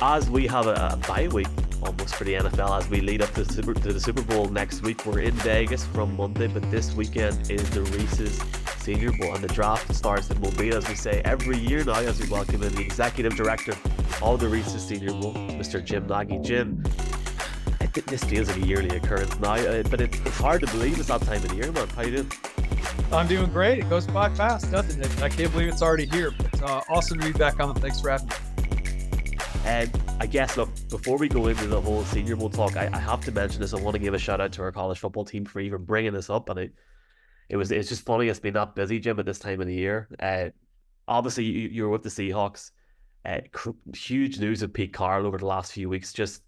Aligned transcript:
as 0.00 0.30
we 0.30 0.46
have 0.46 0.66
a, 0.66 0.90
a 0.92 0.96
bye 1.08 1.28
week 1.28 1.48
almost 1.82 2.14
for 2.14 2.24
the 2.24 2.34
NFL 2.34 2.78
as 2.78 2.88
we 2.88 3.00
lead 3.00 3.22
up 3.22 3.32
to 3.34 3.44
the, 3.44 3.52
Super, 3.52 3.74
to 3.74 3.92
the 3.92 4.00
Super 4.00 4.22
Bowl 4.22 4.48
next 4.48 4.82
week. 4.82 5.04
We're 5.06 5.20
in 5.20 5.34
Vegas 5.34 5.84
from 5.86 6.16
Monday, 6.16 6.46
but 6.46 6.68
this 6.70 6.94
weekend 6.94 7.50
is 7.50 7.68
the 7.70 7.82
Reese's 7.82 8.40
Senior 8.78 9.12
Bowl, 9.12 9.34
and 9.34 9.42
the 9.42 9.52
draft 9.52 9.94
starts 9.94 10.30
in 10.30 10.40
Mobile, 10.40 10.76
as 10.76 10.88
we 10.88 10.94
say 10.94 11.22
every 11.24 11.58
year 11.58 11.84
now, 11.84 11.94
as 11.94 12.20
we 12.20 12.28
welcome 12.28 12.62
in 12.62 12.74
the 12.74 12.82
executive 12.82 13.36
director 13.36 13.74
of 14.22 14.40
the 14.40 14.48
Reese's 14.48 14.86
Senior 14.86 15.10
Bowl, 15.10 15.34
Mr. 15.34 15.84
Jim 15.84 16.06
Nagy. 16.06 16.38
Jim, 16.38 16.82
I 17.80 17.86
think 17.86 18.06
this 18.06 18.24
feels 18.24 18.48
like 18.48 18.62
a 18.62 18.66
yearly 18.66 18.96
occurrence 18.96 19.38
now, 19.38 19.54
uh, 19.54 19.82
but 19.84 20.00
it's, 20.00 20.18
it's 20.20 20.38
hard 20.38 20.60
to 20.62 20.66
believe 20.68 20.98
it's 20.98 21.08
that 21.08 21.22
time 21.22 21.36
of 21.36 21.48
the 21.48 21.56
year, 21.56 21.70
man. 21.72 21.88
How 21.90 22.02
you 22.02 22.16
doing? 22.16 22.32
I'm 23.12 23.26
doing 23.26 23.50
great. 23.50 23.78
It 23.78 23.88
goes 23.88 24.06
by 24.06 24.30
fast, 24.34 24.70
doesn't 24.70 25.00
it? 25.00 25.22
I 25.22 25.28
can't 25.28 25.50
believe 25.52 25.68
it's 25.68 25.82
already 25.82 26.06
here. 26.06 26.32
But 26.36 26.62
uh, 26.62 26.82
awesome 26.88 27.18
to 27.20 27.32
be 27.32 27.32
back 27.32 27.58
on. 27.60 27.74
Thanks 27.76 28.00
for 28.00 28.10
having 28.10 28.28
me. 28.28 28.47
And 29.68 29.90
I 30.18 30.24
guess, 30.24 30.56
look, 30.56 30.70
before 30.88 31.18
we 31.18 31.28
go 31.28 31.46
into 31.48 31.66
the 31.66 31.78
whole 31.78 32.02
Senior 32.04 32.36
Bowl 32.36 32.48
talk, 32.48 32.78
I, 32.78 32.88
I, 32.90 32.98
have 32.98 33.20
to 33.26 33.32
mention 33.32 33.60
this. 33.60 33.74
I 33.74 33.80
want 33.80 33.92
to 33.96 33.98
give 33.98 34.14
a 34.14 34.18
shout 34.18 34.40
out 34.40 34.50
to 34.52 34.62
our 34.62 34.72
college 34.72 34.98
football 34.98 35.26
team 35.26 35.44
for 35.44 35.60
even 35.60 35.84
bringing 35.84 36.14
this 36.14 36.30
up. 36.30 36.48
And 36.48 36.58
it, 36.58 36.72
it 37.50 37.58
was 37.58 37.70
it's 37.70 37.90
just 37.90 38.00
funny. 38.06 38.28
It's 38.28 38.40
been 38.40 38.54
that 38.54 38.74
busy, 38.74 38.98
Jim, 38.98 39.20
at 39.20 39.26
this 39.26 39.38
time 39.38 39.60
of 39.60 39.66
the 39.66 39.74
year. 39.74 40.08
Uh, 40.18 40.48
obviously, 41.06 41.44
you, 41.44 41.68
you 41.68 41.82
were 41.82 41.90
with 41.90 42.02
the 42.02 42.08
Seahawks. 42.08 42.70
Uh, 43.26 43.40
huge 43.94 44.40
news 44.40 44.62
of 44.62 44.72
Pete 44.72 44.94
Carroll 44.94 45.26
over 45.26 45.36
the 45.36 45.44
last 45.44 45.72
few 45.72 45.90
weeks. 45.90 46.14
Just 46.14 46.44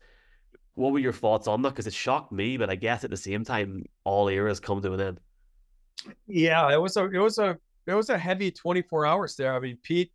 what 0.72 0.90
were 0.90 0.98
your 0.98 1.12
thoughts 1.12 1.46
on 1.46 1.60
that? 1.60 1.70
Because 1.70 1.86
it 1.86 1.92
shocked 1.92 2.32
me, 2.32 2.56
but 2.56 2.70
I 2.70 2.74
guess 2.74 3.04
at 3.04 3.10
the 3.10 3.18
same 3.18 3.44
time, 3.44 3.84
all 4.04 4.28
eras 4.28 4.60
come 4.60 4.80
to 4.80 4.94
an 4.94 5.00
end. 5.00 5.20
Yeah, 6.26 6.72
it 6.72 6.80
was 6.80 6.96
a 6.96 7.04
it 7.04 7.18
was 7.18 7.36
a 7.36 7.58
it 7.86 7.92
was 7.92 8.08
a 8.08 8.16
heavy 8.16 8.50
24 8.50 9.04
hours 9.04 9.36
there. 9.36 9.54
I 9.54 9.60
mean, 9.60 9.76
Pete 9.82 10.10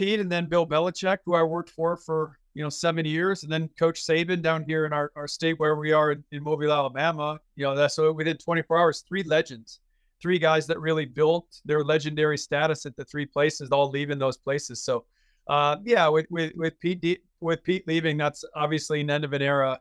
Pete 0.00 0.18
and 0.18 0.32
then 0.32 0.46
Bill 0.46 0.66
Belichick, 0.66 1.18
who 1.26 1.34
I 1.34 1.42
worked 1.42 1.68
for 1.68 1.98
for 1.98 2.38
you 2.54 2.62
know 2.62 2.70
seven 2.70 3.04
years, 3.04 3.42
and 3.42 3.52
then 3.52 3.68
Coach 3.78 4.00
Saban 4.02 4.40
down 4.40 4.64
here 4.64 4.86
in 4.86 4.94
our, 4.94 5.12
our 5.14 5.28
state 5.28 5.60
where 5.60 5.76
we 5.76 5.92
are 5.92 6.12
in, 6.12 6.24
in 6.32 6.42
Mobile, 6.42 6.72
Alabama. 6.72 7.38
You 7.54 7.64
know, 7.64 7.76
that's 7.76 7.96
so 7.96 8.10
within 8.10 8.38
24 8.38 8.78
hours, 8.78 9.04
three 9.06 9.22
legends, 9.24 9.80
three 10.22 10.38
guys 10.38 10.66
that 10.68 10.80
really 10.80 11.04
built 11.04 11.44
their 11.66 11.84
legendary 11.84 12.38
status 12.38 12.86
at 12.86 12.96
the 12.96 13.04
three 13.04 13.26
places, 13.26 13.68
all 13.68 13.90
leaving 13.90 14.18
those 14.18 14.38
places. 14.38 14.82
So, 14.82 15.04
uh, 15.48 15.76
yeah, 15.84 16.08
with 16.08 16.24
with 16.30 16.54
with 16.56 16.80
Pete 16.80 17.20
with 17.42 17.62
Pete 17.62 17.86
leaving, 17.86 18.16
that's 18.16 18.42
obviously 18.56 19.02
an 19.02 19.10
end 19.10 19.24
of 19.24 19.34
an 19.34 19.42
era 19.42 19.78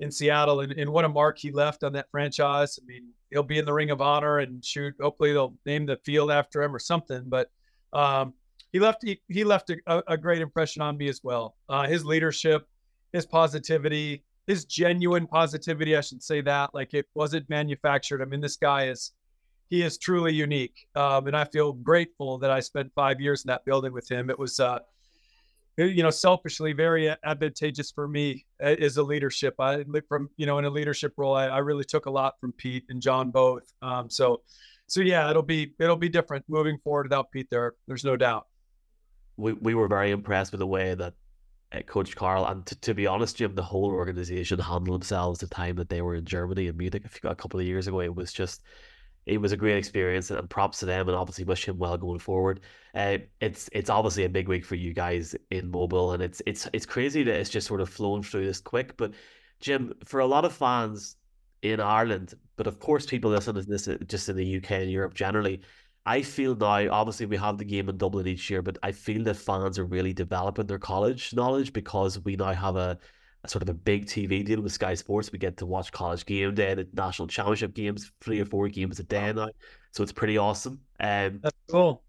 in 0.00 0.10
Seattle, 0.10 0.60
and, 0.60 0.72
and 0.72 0.88
what 0.88 1.04
a 1.04 1.08
mark 1.10 1.36
he 1.36 1.52
left 1.52 1.84
on 1.84 1.92
that 1.92 2.10
franchise. 2.10 2.78
I 2.82 2.86
mean, 2.86 3.10
he'll 3.28 3.42
be 3.42 3.58
in 3.58 3.66
the 3.66 3.74
Ring 3.74 3.90
of 3.90 4.00
Honor 4.00 4.38
and 4.38 4.64
shoot. 4.64 4.94
Hopefully, 4.98 5.34
they'll 5.34 5.54
name 5.66 5.84
the 5.84 5.98
field 5.98 6.30
after 6.30 6.62
him 6.62 6.74
or 6.74 6.78
something. 6.78 7.24
But 7.26 7.50
um, 7.92 8.32
he 8.72 8.78
left 8.78 9.02
he, 9.02 9.20
he 9.28 9.44
left 9.44 9.70
a, 9.70 10.02
a, 10.12 10.16
great 10.16 10.40
impression 10.40 10.82
on 10.82 10.96
me 10.96 11.08
as 11.08 11.20
well. 11.22 11.56
Uh, 11.68 11.86
his 11.86 12.04
leadership, 12.04 12.68
his 13.12 13.26
positivity, 13.26 14.22
his 14.46 14.64
genuine 14.64 15.26
positivity. 15.26 15.96
I 15.96 16.00
should 16.00 16.22
say 16.22 16.40
that 16.42 16.70
like 16.74 16.94
it 16.94 17.06
wasn't 17.14 17.48
manufactured. 17.50 18.22
I 18.22 18.26
mean, 18.26 18.40
this 18.40 18.56
guy 18.56 18.86
is 18.86 19.12
he 19.68 19.82
is 19.82 19.98
truly 19.98 20.32
unique, 20.32 20.86
um, 20.94 21.26
and 21.26 21.36
I 21.36 21.44
feel 21.44 21.72
grateful 21.72 22.38
that 22.38 22.50
I 22.50 22.60
spent 22.60 22.92
five 22.94 23.20
years 23.20 23.44
in 23.44 23.48
that 23.48 23.64
building 23.64 23.92
with 23.92 24.10
him. 24.10 24.30
It 24.30 24.38
was. 24.38 24.60
Uh, 24.60 24.80
you 25.78 26.02
know, 26.02 26.10
selfishly 26.10 26.74
very 26.74 27.08
advantageous 27.24 27.90
for 27.90 28.06
me 28.06 28.44
as 28.58 28.98
a 28.98 29.02
leadership. 29.02 29.54
I 29.58 29.82
from 30.10 30.28
you 30.36 30.44
know 30.44 30.58
in 30.58 30.66
a 30.66 30.70
leadership 30.70 31.14
role, 31.16 31.34
I, 31.34 31.46
I 31.46 31.58
really 31.58 31.84
took 31.84 32.04
a 32.04 32.10
lot 32.10 32.34
from 32.38 32.52
Pete 32.52 32.84
and 32.90 33.00
John 33.00 33.30
both. 33.30 33.72
Um, 33.80 34.10
so, 34.10 34.42
so 34.88 35.00
yeah, 35.00 35.30
it'll 35.30 35.42
be 35.42 35.72
it'll 35.78 35.96
be 35.96 36.10
different 36.10 36.44
moving 36.48 36.76
forward 36.84 37.06
without 37.06 37.30
Pete. 37.30 37.48
There, 37.50 37.74
there's 37.86 38.04
no 38.04 38.14
doubt 38.14 38.46
we, 39.40 39.52
we 39.54 39.74
were 39.74 39.88
very 39.88 40.10
impressed 40.10 40.52
with 40.52 40.60
the 40.60 40.66
way 40.66 40.94
that 40.94 41.14
uh, 41.72 41.80
Coach 41.82 42.16
Carroll 42.16 42.46
and 42.46 42.66
to, 42.66 42.74
to 42.80 42.94
be 42.94 43.06
honest, 43.06 43.36
Jim, 43.36 43.54
the 43.54 43.62
whole 43.62 43.90
organization 43.90 44.58
handled 44.58 45.02
themselves 45.02 45.40
the 45.40 45.46
time 45.46 45.76
that 45.76 45.88
they 45.88 46.02
were 46.02 46.14
in 46.14 46.24
Germany 46.24 46.68
and 46.68 46.76
Munich 46.76 47.04
a 47.24 47.34
couple 47.34 47.60
of 47.60 47.66
years 47.66 47.86
ago. 47.86 48.00
It 48.00 48.14
was 48.14 48.32
just 48.32 48.62
it 49.26 49.40
was 49.40 49.52
a 49.52 49.56
great 49.56 49.76
experience 49.76 50.30
and 50.30 50.48
props 50.50 50.80
to 50.80 50.86
them 50.86 51.08
and 51.08 51.16
obviously 51.16 51.44
wish 51.44 51.68
him 51.68 51.78
well 51.78 51.96
going 51.96 52.18
forward. 52.18 52.60
Uh, 52.94 53.18
it's 53.40 53.68
it's 53.72 53.90
obviously 53.90 54.24
a 54.24 54.28
big 54.28 54.48
week 54.48 54.64
for 54.64 54.74
you 54.74 54.92
guys 54.92 55.36
in 55.50 55.70
mobile 55.70 56.12
and 56.12 56.22
it's 56.22 56.42
it's 56.46 56.68
it's 56.72 56.86
crazy 56.86 57.22
that 57.22 57.38
it's 57.38 57.50
just 57.50 57.66
sort 57.66 57.80
of 57.80 57.88
flown 57.88 58.22
through 58.22 58.46
this 58.46 58.60
quick. 58.60 58.96
But 58.96 59.12
Jim, 59.60 59.92
for 60.04 60.20
a 60.20 60.26
lot 60.26 60.44
of 60.44 60.52
fans 60.52 61.16
in 61.62 61.80
Ireland, 61.80 62.34
but 62.56 62.66
of 62.66 62.80
course 62.80 63.06
people 63.06 63.30
listening 63.30 63.62
to 63.62 63.68
this 63.68 63.88
just 64.06 64.28
in 64.28 64.36
the 64.36 64.56
UK 64.56 64.70
and 64.72 64.90
Europe 64.90 65.14
generally, 65.14 65.60
I 66.06 66.22
feel 66.22 66.56
now, 66.56 66.90
obviously, 66.90 67.26
we 67.26 67.36
have 67.36 67.58
the 67.58 67.64
game 67.64 67.88
in 67.88 67.98
Dublin 67.98 68.26
each 68.26 68.48
year, 68.48 68.62
but 68.62 68.78
I 68.82 68.92
feel 68.92 69.22
that 69.24 69.36
fans 69.36 69.78
are 69.78 69.84
really 69.84 70.12
developing 70.12 70.66
their 70.66 70.78
college 70.78 71.34
knowledge 71.34 71.72
because 71.72 72.18
we 72.20 72.36
now 72.36 72.54
have 72.54 72.76
a, 72.76 72.98
a 73.44 73.48
sort 73.48 73.62
of 73.62 73.68
a 73.68 73.74
big 73.74 74.06
TV 74.06 74.44
deal 74.44 74.62
with 74.62 74.72
Sky 74.72 74.94
Sports. 74.94 75.30
We 75.30 75.38
get 75.38 75.58
to 75.58 75.66
watch 75.66 75.92
college 75.92 76.24
game 76.24 76.54
day, 76.54 76.74
the 76.74 76.88
national 76.94 77.28
championship 77.28 77.74
games, 77.74 78.10
three 78.20 78.40
or 78.40 78.46
four 78.46 78.68
games 78.68 78.98
a 78.98 79.02
day 79.02 79.32
now. 79.32 79.50
So 79.92 80.02
it's 80.02 80.12
pretty 80.12 80.38
awesome. 80.38 80.80
Um, 81.00 81.40
That's 81.42 81.56
cool. 81.70 82.02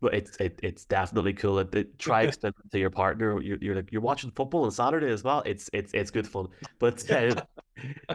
But 0.00 0.14
it's 0.14 0.36
it, 0.36 0.60
it's 0.62 0.84
definitely 0.84 1.32
cool. 1.32 1.58
It, 1.58 1.74
it, 1.74 1.98
try 1.98 2.22
explaining 2.22 2.54
to 2.70 2.78
your 2.78 2.90
partner. 2.90 3.42
You're, 3.42 3.58
you're 3.60 3.74
like 3.74 3.90
you're 3.90 4.00
watching 4.00 4.30
football 4.30 4.64
on 4.64 4.70
Saturday 4.70 5.10
as 5.10 5.24
well. 5.24 5.42
It's 5.44 5.68
it's 5.72 5.92
it's 5.92 6.12
good 6.12 6.26
fun. 6.26 6.46
But 6.78 7.10
uh, 7.10 7.34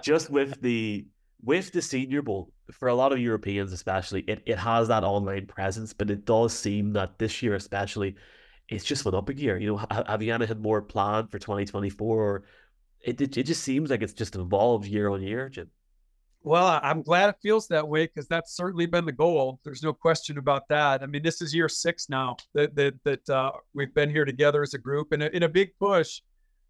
just 0.02 0.30
with 0.30 0.62
the 0.62 1.06
with 1.44 1.74
the 1.74 1.82
Senior 1.82 2.22
Bowl, 2.22 2.53
for 2.72 2.88
a 2.88 2.96
lot 2.96 3.12
of 3.12 3.20
Europeans, 3.20 3.74
especially, 3.74 4.22
it, 4.22 4.42
it 4.46 4.58
has 4.58 4.88
that 4.88 5.04
online 5.04 5.48
presence, 5.48 5.94
but 5.94 6.10
it 6.10 6.26
does 6.26 6.58
seem 6.58 6.94
that 6.94 7.20
this 7.20 7.42
year, 7.42 7.56
especially, 7.56 8.16
it's 8.70 8.86
just 8.86 9.06
went 9.06 9.16
up 9.16 9.30
a 9.30 9.34
gear. 9.34 9.58
You 9.58 9.74
know, 9.74 9.78
Aviana 9.78 10.48
had 10.48 10.62
more 10.62 10.82
planned 10.82 11.30
for 11.30 11.40
2024, 11.40 12.18
or 12.18 12.44
it, 13.02 13.20
it, 13.20 13.38
it 13.38 13.44
just 13.44 13.64
seems 13.64 13.90
like 13.90 14.02
it's 14.02 14.14
just 14.14 14.36
evolved 14.36 14.86
year 14.86 15.10
on 15.10 15.22
year, 15.22 15.50
Jim. 15.50 15.70
Well, 16.46 16.80
I'm 16.84 17.02
glad 17.04 17.30
it 17.30 17.38
feels 17.42 17.70
that 17.70 17.88
way 17.88 18.06
because 18.06 18.28
that's 18.28 18.56
certainly 18.56 18.86
been 18.86 19.06
the 19.06 19.14
goal. 19.14 19.62
There's 19.64 19.82
no 19.82 19.94
question 19.94 20.38
about 20.38 20.68
that. 20.68 21.02
I 21.02 21.06
mean, 21.06 21.24
this 21.24 21.42
is 21.42 21.56
year 21.56 21.70
six 21.70 22.10
now 22.10 22.36
that 22.54 22.76
that, 22.76 22.96
that 23.06 23.30
uh, 23.30 23.52
we've 23.74 23.94
been 23.94 24.10
here 24.10 24.26
together 24.26 24.62
as 24.62 24.74
a 24.74 24.78
group, 24.78 25.14
and 25.14 25.24
in 25.24 25.44
a 25.44 25.50
big 25.50 25.72
push 25.80 26.20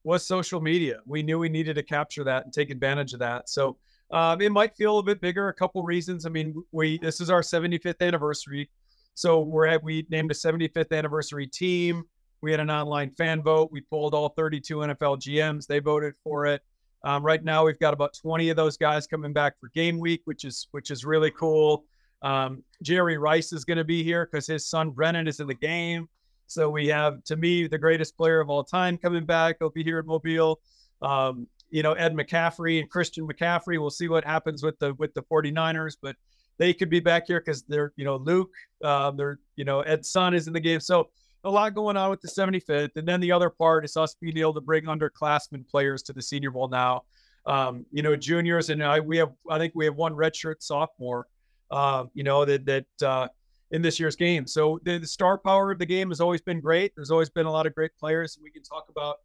was 0.03 0.25
social 0.25 0.61
media. 0.61 0.99
We 1.05 1.23
knew 1.23 1.39
we 1.39 1.49
needed 1.49 1.75
to 1.75 1.83
capture 1.83 2.23
that 2.25 2.43
and 2.43 2.53
take 2.53 2.69
advantage 2.69 3.13
of 3.13 3.19
that. 3.19 3.49
So 3.49 3.77
um, 4.13 4.41
it 4.41 4.51
might 4.51 4.75
feel 4.75 4.99
a 4.99 5.03
bit 5.03 5.19
bigger. 5.19 5.49
A 5.49 5.53
couple 5.53 5.81
reasons. 5.83 6.25
I 6.25 6.29
mean, 6.29 6.63
we 6.71 6.99
this 6.99 7.19
is 7.19 7.29
our 7.29 7.41
75th 7.41 7.99
anniversary, 7.99 8.69
so 9.15 9.41
we're 9.41 9.65
at 9.65 9.83
we 9.83 10.05
named 10.09 10.31
a 10.31 10.35
75th 10.35 10.95
anniversary 10.95 11.47
team. 11.47 12.03
We 12.41 12.51
had 12.51 12.59
an 12.59 12.69
online 12.69 13.09
fan 13.09 13.41
vote. 13.41 13.69
We 13.71 13.81
pulled 13.81 14.13
all 14.13 14.29
32 14.29 14.77
NFL 14.77 15.19
GMs. 15.19 15.65
They 15.65 15.79
voted 15.79 16.13
for 16.23 16.45
it. 16.45 16.61
Um, 17.03 17.23
right 17.23 17.43
now, 17.43 17.65
we've 17.65 17.79
got 17.79 17.93
about 17.93 18.13
20 18.13 18.49
of 18.49 18.55
those 18.55 18.77
guys 18.77 19.07
coming 19.07 19.33
back 19.33 19.59
for 19.59 19.69
game 19.69 19.99
week, 19.99 20.21
which 20.25 20.45
is 20.45 20.67
which 20.71 20.91
is 20.91 21.03
really 21.03 21.31
cool. 21.31 21.85
Um, 22.21 22.63
Jerry 22.83 23.17
Rice 23.17 23.51
is 23.51 23.65
going 23.65 23.77
to 23.77 23.83
be 23.83 24.03
here 24.03 24.27
because 24.31 24.47
his 24.47 24.67
son 24.67 24.91
Brennan 24.91 25.27
is 25.27 25.39
in 25.39 25.47
the 25.47 25.55
game. 25.55 26.07
So 26.47 26.69
we 26.69 26.87
have, 26.87 27.23
to 27.25 27.35
me, 27.35 27.67
the 27.67 27.77
greatest 27.77 28.15
player 28.15 28.39
of 28.39 28.49
all 28.49 28.63
time 28.63 28.97
coming 28.97 29.25
back. 29.25 29.57
He'll 29.59 29.69
be 29.69 29.83
here 29.83 29.99
in 29.99 30.05
Mobile. 30.05 30.59
Um, 31.01 31.47
you 31.73 31.81
know, 31.81 31.93
Ed 31.93 32.13
McCaffrey 32.13 32.79
and 32.79 32.87
Christian 32.87 33.27
McCaffrey. 33.27 33.79
We'll 33.79 33.89
see 33.89 34.07
what 34.07 34.23
happens 34.23 34.61
with 34.61 34.77
the 34.77 34.93
with 34.93 35.11
the 35.15 35.23
49ers, 35.23 35.97
but 35.99 36.15
they 36.59 36.71
could 36.71 36.89
be 36.89 36.99
back 36.99 37.25
here 37.25 37.39
because 37.39 37.63
they're, 37.63 37.91
you 37.95 38.05
know, 38.05 38.17
Luke, 38.17 38.51
uh, 38.83 39.09
they're, 39.09 39.39
you 39.55 39.65
know, 39.65 39.81
Ed's 39.81 40.11
son 40.11 40.35
is 40.35 40.45
in 40.45 40.53
the 40.53 40.59
game. 40.59 40.79
So 40.79 41.09
a 41.43 41.49
lot 41.49 41.73
going 41.73 41.97
on 41.97 42.11
with 42.11 42.21
the 42.21 42.27
75th. 42.27 42.95
And 42.95 43.07
then 43.07 43.19
the 43.19 43.31
other 43.31 43.49
part 43.49 43.85
is 43.85 43.97
us 43.97 44.15
being 44.21 44.37
able 44.37 44.53
to 44.53 44.61
bring 44.61 44.83
underclassmen 44.83 45.67
players 45.67 46.03
to 46.03 46.13
the 46.13 46.21
Senior 46.21 46.51
Bowl 46.51 46.67
now. 46.67 47.05
Um, 47.47 47.87
you 47.91 48.03
know, 48.03 48.15
juniors, 48.15 48.69
and 48.69 48.83
I, 48.83 48.99
we 48.99 49.17
have, 49.17 49.31
I 49.49 49.57
think 49.57 49.73
we 49.75 49.85
have 49.85 49.95
one 49.95 50.13
redshirt 50.13 50.61
sophomore, 50.61 51.25
uh, 51.71 52.05
you 52.13 52.23
know, 52.23 52.45
that, 52.45 52.65
that, 52.67 52.85
uh, 53.01 53.27
in 53.71 53.81
this 53.81 53.99
year's 53.99 54.15
game. 54.15 54.45
So 54.45 54.79
the, 54.83 54.99
the, 54.99 55.07
star 55.07 55.39
power 55.39 55.71
of 55.71 55.79
the 55.79 55.85
game 55.87 56.09
has 56.09 56.21
always 56.21 56.39
been 56.39 56.61
great. 56.61 56.93
There's 56.95 57.09
always 57.09 57.31
been 57.31 57.47
a 57.47 57.51
lot 57.51 57.65
of 57.65 57.73
great 57.73 57.91
players. 57.99 58.37
We 58.41 58.51
can 58.51 58.61
talk 58.61 58.85
about 58.89 59.17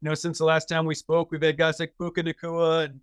you 0.00 0.08
know, 0.08 0.14
since 0.14 0.38
the 0.38 0.44
last 0.44 0.66
time 0.66 0.84
we 0.84 0.94
spoke, 0.94 1.30
we've 1.30 1.42
had 1.42 1.56
guys 1.56 1.80
like 1.80 1.94
Puka 1.98 2.22
Nacua 2.22 2.86
and 2.86 3.00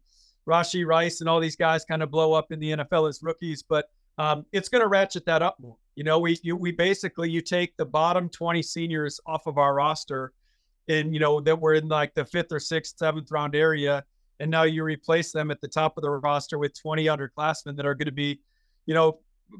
Rashee 0.47 0.85
Rice 0.85 1.21
and 1.21 1.29
all 1.29 1.39
these 1.39 1.55
guys 1.55 1.85
kind 1.85 2.03
of 2.03 2.11
blow 2.11 2.33
up 2.33 2.51
in 2.51 2.59
the 2.59 2.71
NFL 2.71 3.09
as 3.09 3.23
rookies, 3.23 3.63
but 3.63 3.89
um, 4.17 4.45
it's 4.51 4.69
going 4.69 4.81
to 4.81 4.87
ratchet 4.87 5.25
that 5.25 5.41
up 5.41 5.59
more. 5.59 5.77
You 5.95 6.03
know, 6.03 6.19
we 6.19 6.39
you, 6.43 6.55
we 6.55 6.71
basically 6.71 7.29
you 7.29 7.41
take 7.41 7.75
the 7.77 7.85
bottom 7.85 8.29
20 8.29 8.61
seniors 8.61 9.19
off 9.25 9.47
of 9.47 9.57
our 9.57 9.73
roster, 9.73 10.33
and 10.87 11.13
you 11.13 11.19
know 11.19 11.39
that 11.41 11.59
we're 11.59 11.75
in 11.75 11.87
like 11.87 12.13
the 12.13 12.25
fifth 12.25 12.51
or 12.51 12.59
sixth, 12.59 12.97
seventh 12.97 13.31
round 13.31 13.55
area, 13.55 14.03
and 14.39 14.49
now 14.49 14.63
you 14.63 14.83
replace 14.83 15.31
them 15.31 15.51
at 15.51 15.61
the 15.61 15.67
top 15.67 15.97
of 15.97 16.03
the 16.03 16.09
roster 16.09 16.57
with 16.57 16.79
20 16.79 17.05
underclassmen 17.05 17.75
that 17.77 17.85
are 17.85 17.95
going 17.95 18.07
to 18.07 18.11
be, 18.11 18.39
you 18.85 18.93
know, 18.93 19.19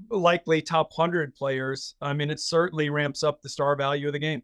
likely 0.10 0.62
top 0.62 0.90
100 0.96 1.36
players. 1.36 1.96
I 2.02 2.14
mean, 2.14 2.32
it 2.32 2.40
certainly 2.40 2.90
ramps 2.90 3.24
up 3.24 3.42
the 3.42 3.50
star 3.50 3.76
value 3.76 4.08
of 4.08 4.14
the 4.14 4.20
game 4.20 4.42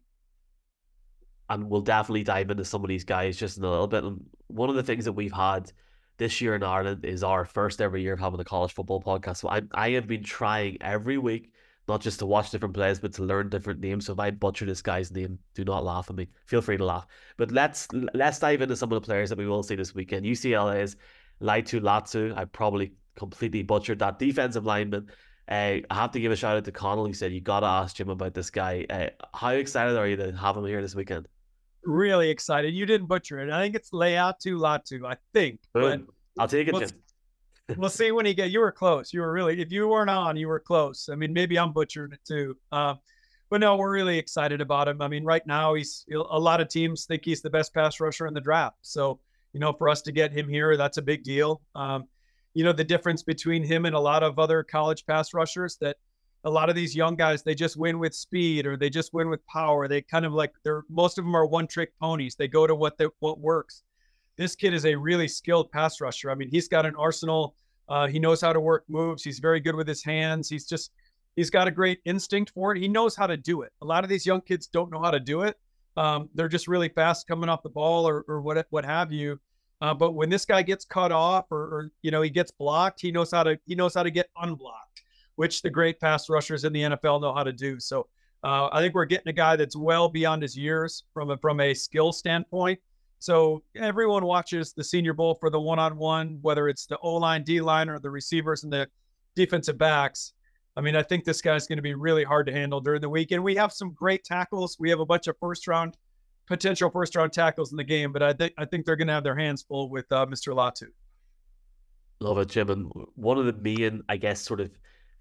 and 1.50 1.68
we'll 1.68 1.82
definitely 1.82 2.22
dive 2.22 2.50
into 2.50 2.64
some 2.64 2.82
of 2.82 2.88
these 2.88 3.04
guys 3.04 3.36
just 3.36 3.58
in 3.58 3.64
a 3.64 3.70
little 3.70 3.88
bit. 3.88 4.04
And 4.04 4.24
one 4.46 4.70
of 4.70 4.76
the 4.76 4.82
things 4.82 5.04
that 5.04 5.12
we've 5.12 5.32
had 5.32 5.70
this 6.16 6.40
year 6.40 6.54
in 6.54 6.62
Ireland 6.62 7.04
is 7.04 7.22
our 7.24 7.44
first 7.44 7.80
ever 7.80 7.98
year 7.98 8.14
of 8.14 8.20
having 8.20 8.40
a 8.40 8.44
college 8.44 8.72
football 8.72 9.02
podcast. 9.02 9.38
So 9.38 9.48
I 9.48 9.62
I 9.72 9.90
have 9.90 10.06
been 10.06 10.22
trying 10.22 10.78
every 10.80 11.18
week 11.18 11.52
not 11.88 12.00
just 12.00 12.20
to 12.20 12.26
watch 12.26 12.50
different 12.50 12.74
players, 12.74 13.00
but 13.00 13.12
to 13.14 13.24
learn 13.24 13.48
different 13.48 13.80
names. 13.80 14.06
So 14.06 14.12
if 14.12 14.20
I 14.20 14.30
butcher 14.30 14.64
this 14.64 14.80
guy's 14.80 15.10
name, 15.10 15.40
do 15.54 15.64
not 15.64 15.84
laugh 15.84 16.08
at 16.08 16.14
me. 16.14 16.28
Feel 16.46 16.60
free 16.60 16.76
to 16.76 16.84
laugh. 16.84 17.06
But 17.36 17.50
let's 17.50 17.88
let's 17.92 18.38
dive 18.38 18.62
into 18.62 18.76
some 18.76 18.92
of 18.92 19.02
the 19.02 19.06
players 19.06 19.28
that 19.30 19.38
we 19.38 19.46
will 19.46 19.64
see 19.64 19.74
this 19.74 19.94
weekend. 19.94 20.24
UCLA's 20.24 20.96
Laiatu 21.42 21.80
Latu. 21.80 22.36
I 22.36 22.44
probably 22.44 22.92
completely 23.16 23.62
butchered 23.62 23.98
that 23.98 24.20
defensive 24.20 24.64
lineman. 24.64 25.08
Uh, 25.48 25.82
I 25.90 25.94
have 25.94 26.12
to 26.12 26.20
give 26.20 26.30
a 26.30 26.36
shout 26.36 26.56
out 26.56 26.64
to 26.66 26.72
Connell. 26.72 27.06
He 27.06 27.12
said 27.12 27.32
you 27.32 27.40
got 27.40 27.60
to 27.60 27.66
ask 27.66 27.96
Jim 27.96 28.08
about 28.08 28.34
this 28.34 28.50
guy. 28.50 28.86
Uh, 28.88 29.08
how 29.34 29.50
excited 29.50 29.96
are 29.96 30.06
you 30.06 30.16
to 30.16 30.30
have 30.36 30.56
him 30.56 30.64
here 30.66 30.80
this 30.80 30.94
weekend? 30.94 31.26
Really 31.84 32.30
excited. 32.30 32.74
You 32.74 32.86
didn't 32.86 33.06
butcher 33.06 33.40
it. 33.40 33.50
I 33.50 33.62
think 33.62 33.74
it's 33.74 33.90
Laiatu 33.90 34.58
Latu. 34.58 35.06
I 35.06 35.16
think. 35.32 35.60
But 35.72 36.02
I'll 36.38 36.48
take 36.48 36.68
it, 36.68 36.74
we'll, 36.74 36.86
we'll 37.76 37.90
see 37.90 38.12
when 38.12 38.26
he 38.26 38.34
get. 38.34 38.50
You 38.50 38.60
were 38.60 38.72
close. 38.72 39.12
You 39.12 39.20
were 39.20 39.32
really. 39.32 39.60
If 39.60 39.72
you 39.72 39.88
weren't 39.88 40.10
on, 40.10 40.36
you 40.36 40.48
were 40.48 40.60
close. 40.60 41.08
I 41.10 41.14
mean, 41.14 41.32
maybe 41.32 41.58
I'm 41.58 41.72
butchering 41.72 42.12
it 42.12 42.20
too. 42.26 42.56
Uh, 42.70 42.94
but 43.48 43.60
no, 43.60 43.76
we're 43.76 43.92
really 43.92 44.18
excited 44.18 44.60
about 44.60 44.88
him. 44.88 45.02
I 45.02 45.08
mean, 45.08 45.24
right 45.24 45.44
now 45.46 45.74
he's 45.74 46.06
a 46.12 46.38
lot 46.38 46.60
of 46.60 46.68
teams 46.68 47.06
think 47.06 47.24
he's 47.24 47.42
the 47.42 47.50
best 47.50 47.74
pass 47.74 47.98
rusher 47.98 48.26
in 48.26 48.34
the 48.34 48.40
draft. 48.40 48.76
So 48.82 49.20
you 49.52 49.60
know, 49.60 49.72
for 49.72 49.88
us 49.88 50.02
to 50.02 50.12
get 50.12 50.32
him 50.32 50.48
here, 50.48 50.76
that's 50.76 50.98
a 50.98 51.02
big 51.02 51.24
deal. 51.24 51.60
Um, 51.74 52.04
you 52.54 52.64
know, 52.64 52.72
the 52.72 52.84
difference 52.84 53.22
between 53.22 53.62
him 53.62 53.86
and 53.86 53.94
a 53.94 54.00
lot 54.00 54.22
of 54.22 54.38
other 54.38 54.62
college 54.62 55.06
pass 55.06 55.34
rushers 55.34 55.76
that 55.80 55.96
a 56.44 56.50
lot 56.50 56.68
of 56.70 56.74
these 56.74 56.96
young 56.96 57.16
guys, 57.16 57.42
they 57.42 57.54
just 57.54 57.76
win 57.76 57.98
with 57.98 58.14
speed 58.14 58.66
or 58.66 58.76
they 58.76 58.90
just 58.90 59.12
win 59.12 59.28
with 59.28 59.44
power. 59.46 59.88
They 59.88 60.02
kind 60.02 60.24
of 60.24 60.32
like 60.32 60.52
they're 60.64 60.84
most 60.88 61.18
of 61.18 61.24
them 61.24 61.34
are 61.34 61.46
one 61.46 61.66
trick 61.66 61.92
ponies. 62.00 62.34
They 62.34 62.48
go 62.48 62.66
to 62.66 62.74
what 62.74 62.96
they, 62.98 63.06
what 63.20 63.38
works. 63.38 63.82
This 64.36 64.56
kid 64.56 64.72
is 64.72 64.86
a 64.86 64.94
really 64.94 65.28
skilled 65.28 65.70
pass 65.70 66.00
rusher. 66.00 66.30
I 66.30 66.34
mean, 66.34 66.48
he's 66.48 66.68
got 66.68 66.86
an 66.86 66.96
arsenal. 66.96 67.56
Uh, 67.88 68.06
he 68.06 68.18
knows 68.18 68.40
how 68.40 68.52
to 68.52 68.60
work 68.60 68.84
moves. 68.88 69.22
He's 69.22 69.38
very 69.38 69.60
good 69.60 69.74
with 69.74 69.86
his 69.86 70.02
hands. 70.02 70.48
He's 70.48 70.66
just 70.66 70.92
he's 71.36 71.50
got 71.50 71.68
a 71.68 71.70
great 71.70 72.00
instinct 72.04 72.52
for 72.52 72.74
it. 72.74 72.80
He 72.80 72.88
knows 72.88 73.14
how 73.16 73.26
to 73.26 73.36
do 73.36 73.62
it. 73.62 73.72
A 73.82 73.84
lot 73.84 74.04
of 74.04 74.10
these 74.10 74.24
young 74.24 74.40
kids 74.40 74.66
don't 74.66 74.90
know 74.90 75.02
how 75.02 75.10
to 75.10 75.20
do 75.20 75.42
it. 75.42 75.58
Um, 75.96 76.30
they're 76.34 76.48
just 76.48 76.68
really 76.68 76.88
fast 76.88 77.26
coming 77.26 77.48
off 77.48 77.62
the 77.62 77.68
ball 77.68 78.08
or, 78.08 78.24
or 78.28 78.40
what 78.40 78.66
what 78.70 78.84
have 78.84 79.12
you. 79.12 79.38
Uh, 79.80 79.94
but 79.94 80.12
when 80.12 80.28
this 80.28 80.44
guy 80.44 80.62
gets 80.62 80.84
cut 80.84 81.10
off 81.10 81.46
or, 81.50 81.58
or, 81.58 81.92
you 82.02 82.10
know 82.10 82.22
he 82.22 82.30
gets 82.30 82.50
blocked, 82.50 83.00
he 83.00 83.10
knows 83.10 83.30
how 83.30 83.42
to 83.42 83.58
he 83.66 83.74
knows 83.74 83.94
how 83.94 84.02
to 84.02 84.10
get 84.10 84.28
unblocked, 84.36 85.02
which 85.40 85.62
the 85.62 85.70
great 85.70 85.98
pass 85.98 86.28
rushers 86.28 86.64
in 86.64 86.72
the 86.74 86.82
NFL 86.82 87.22
know 87.22 87.32
how 87.32 87.42
to 87.42 87.50
do. 87.50 87.80
So 87.80 88.06
uh, 88.44 88.68
I 88.72 88.80
think 88.82 88.94
we're 88.94 89.06
getting 89.06 89.30
a 89.30 89.32
guy 89.32 89.56
that's 89.56 89.74
well 89.74 90.06
beyond 90.06 90.42
his 90.42 90.54
years 90.54 91.04
from 91.14 91.30
a 91.30 91.38
from 91.38 91.60
a 91.60 91.72
skill 91.72 92.12
standpoint. 92.12 92.78
So 93.20 93.62
everyone 93.74 94.26
watches 94.26 94.74
the 94.74 94.84
Senior 94.84 95.14
Bowl 95.14 95.38
for 95.40 95.48
the 95.48 95.58
one-on-one, 95.58 96.40
whether 96.42 96.68
it's 96.68 96.84
the 96.84 96.98
O 96.98 97.14
line, 97.14 97.42
D 97.42 97.62
line, 97.62 97.88
or 97.88 97.98
the 97.98 98.10
receivers 98.10 98.64
and 98.64 98.72
the 98.72 98.86
defensive 99.34 99.78
backs. 99.78 100.34
I 100.76 100.82
mean, 100.82 100.94
I 100.94 101.02
think 101.02 101.24
this 101.24 101.40
guy's 101.40 101.66
going 101.66 101.78
to 101.78 101.82
be 101.90 101.94
really 101.94 102.22
hard 102.22 102.44
to 102.48 102.52
handle 102.52 102.82
during 102.82 103.00
the 103.00 103.08
week. 103.08 103.30
And 103.30 103.42
we 103.42 103.54
have 103.56 103.72
some 103.72 103.94
great 103.94 104.24
tackles. 104.24 104.76
We 104.78 104.90
have 104.90 105.00
a 105.00 105.06
bunch 105.06 105.26
of 105.26 105.38
first 105.40 105.66
round 105.66 105.96
potential 106.48 106.90
first 106.90 107.16
round 107.16 107.32
tackles 107.32 107.70
in 107.70 107.78
the 107.78 107.84
game, 107.84 108.12
but 108.12 108.22
I 108.22 108.34
think 108.34 108.52
I 108.58 108.66
think 108.66 108.84
they're 108.84 108.96
going 108.96 109.08
to 109.08 109.14
have 109.14 109.24
their 109.24 109.38
hands 109.38 109.62
full 109.62 109.88
with 109.88 110.12
uh, 110.12 110.26
Mr. 110.26 110.54
Latu. 110.54 110.88
Love 112.20 112.36
it, 112.36 112.50
Jim. 112.50 112.68
And 112.68 112.92
one 113.14 113.38
of 113.38 113.46
the 113.46 113.54
main, 113.54 114.02
I 114.10 114.18
guess, 114.18 114.42
sort 114.42 114.60
of 114.60 114.70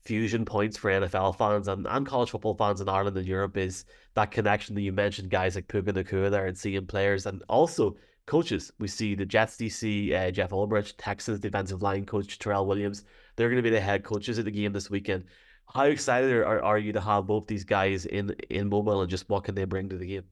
fusion 0.05 0.45
points 0.45 0.77
for 0.77 0.89
NFL 0.89 1.37
fans 1.37 1.67
and, 1.67 1.85
and 1.87 2.05
college 2.05 2.29
football 2.29 2.55
fans 2.55 2.81
in 2.81 2.89
Ireland 2.89 3.17
and 3.17 3.27
Europe 3.27 3.57
is 3.57 3.85
that 4.15 4.31
connection 4.31 4.75
that 4.75 4.81
you 4.81 4.91
mentioned, 4.91 5.29
guys 5.29 5.55
like 5.55 5.67
Puka 5.67 5.93
Nacua 5.93 6.31
there 6.31 6.47
and 6.47 6.57
seeing 6.57 6.85
players 6.85 7.25
and 7.25 7.43
also 7.49 7.95
coaches. 8.25 8.71
We 8.79 8.87
see 8.87 9.15
the 9.15 9.25
Jets 9.25 9.57
DC, 9.57 10.13
uh, 10.13 10.31
Jeff 10.31 10.51
Ulbrich, 10.51 10.93
Texas 10.97 11.39
defensive 11.39 11.81
line 11.81 12.05
coach 12.05 12.39
Terrell 12.39 12.65
Williams. 12.65 13.03
They're 13.35 13.49
going 13.49 13.57
to 13.57 13.63
be 13.63 13.69
the 13.69 13.81
head 13.81 14.03
coaches 14.03 14.37
of 14.37 14.45
the 14.45 14.51
game 14.51 14.71
this 14.71 14.89
weekend. 14.89 15.25
How 15.73 15.83
excited 15.83 16.31
are, 16.31 16.63
are 16.63 16.77
you 16.77 16.93
to 16.93 17.01
have 17.01 17.27
both 17.27 17.47
these 17.47 17.63
guys 17.63 18.05
in 18.05 18.35
in 18.49 18.69
Mobile 18.69 19.01
and 19.01 19.09
just 19.09 19.29
what 19.29 19.43
can 19.43 19.55
they 19.55 19.65
bring 19.65 19.89
to 19.89 19.97
the 19.97 20.07
game? 20.07 20.23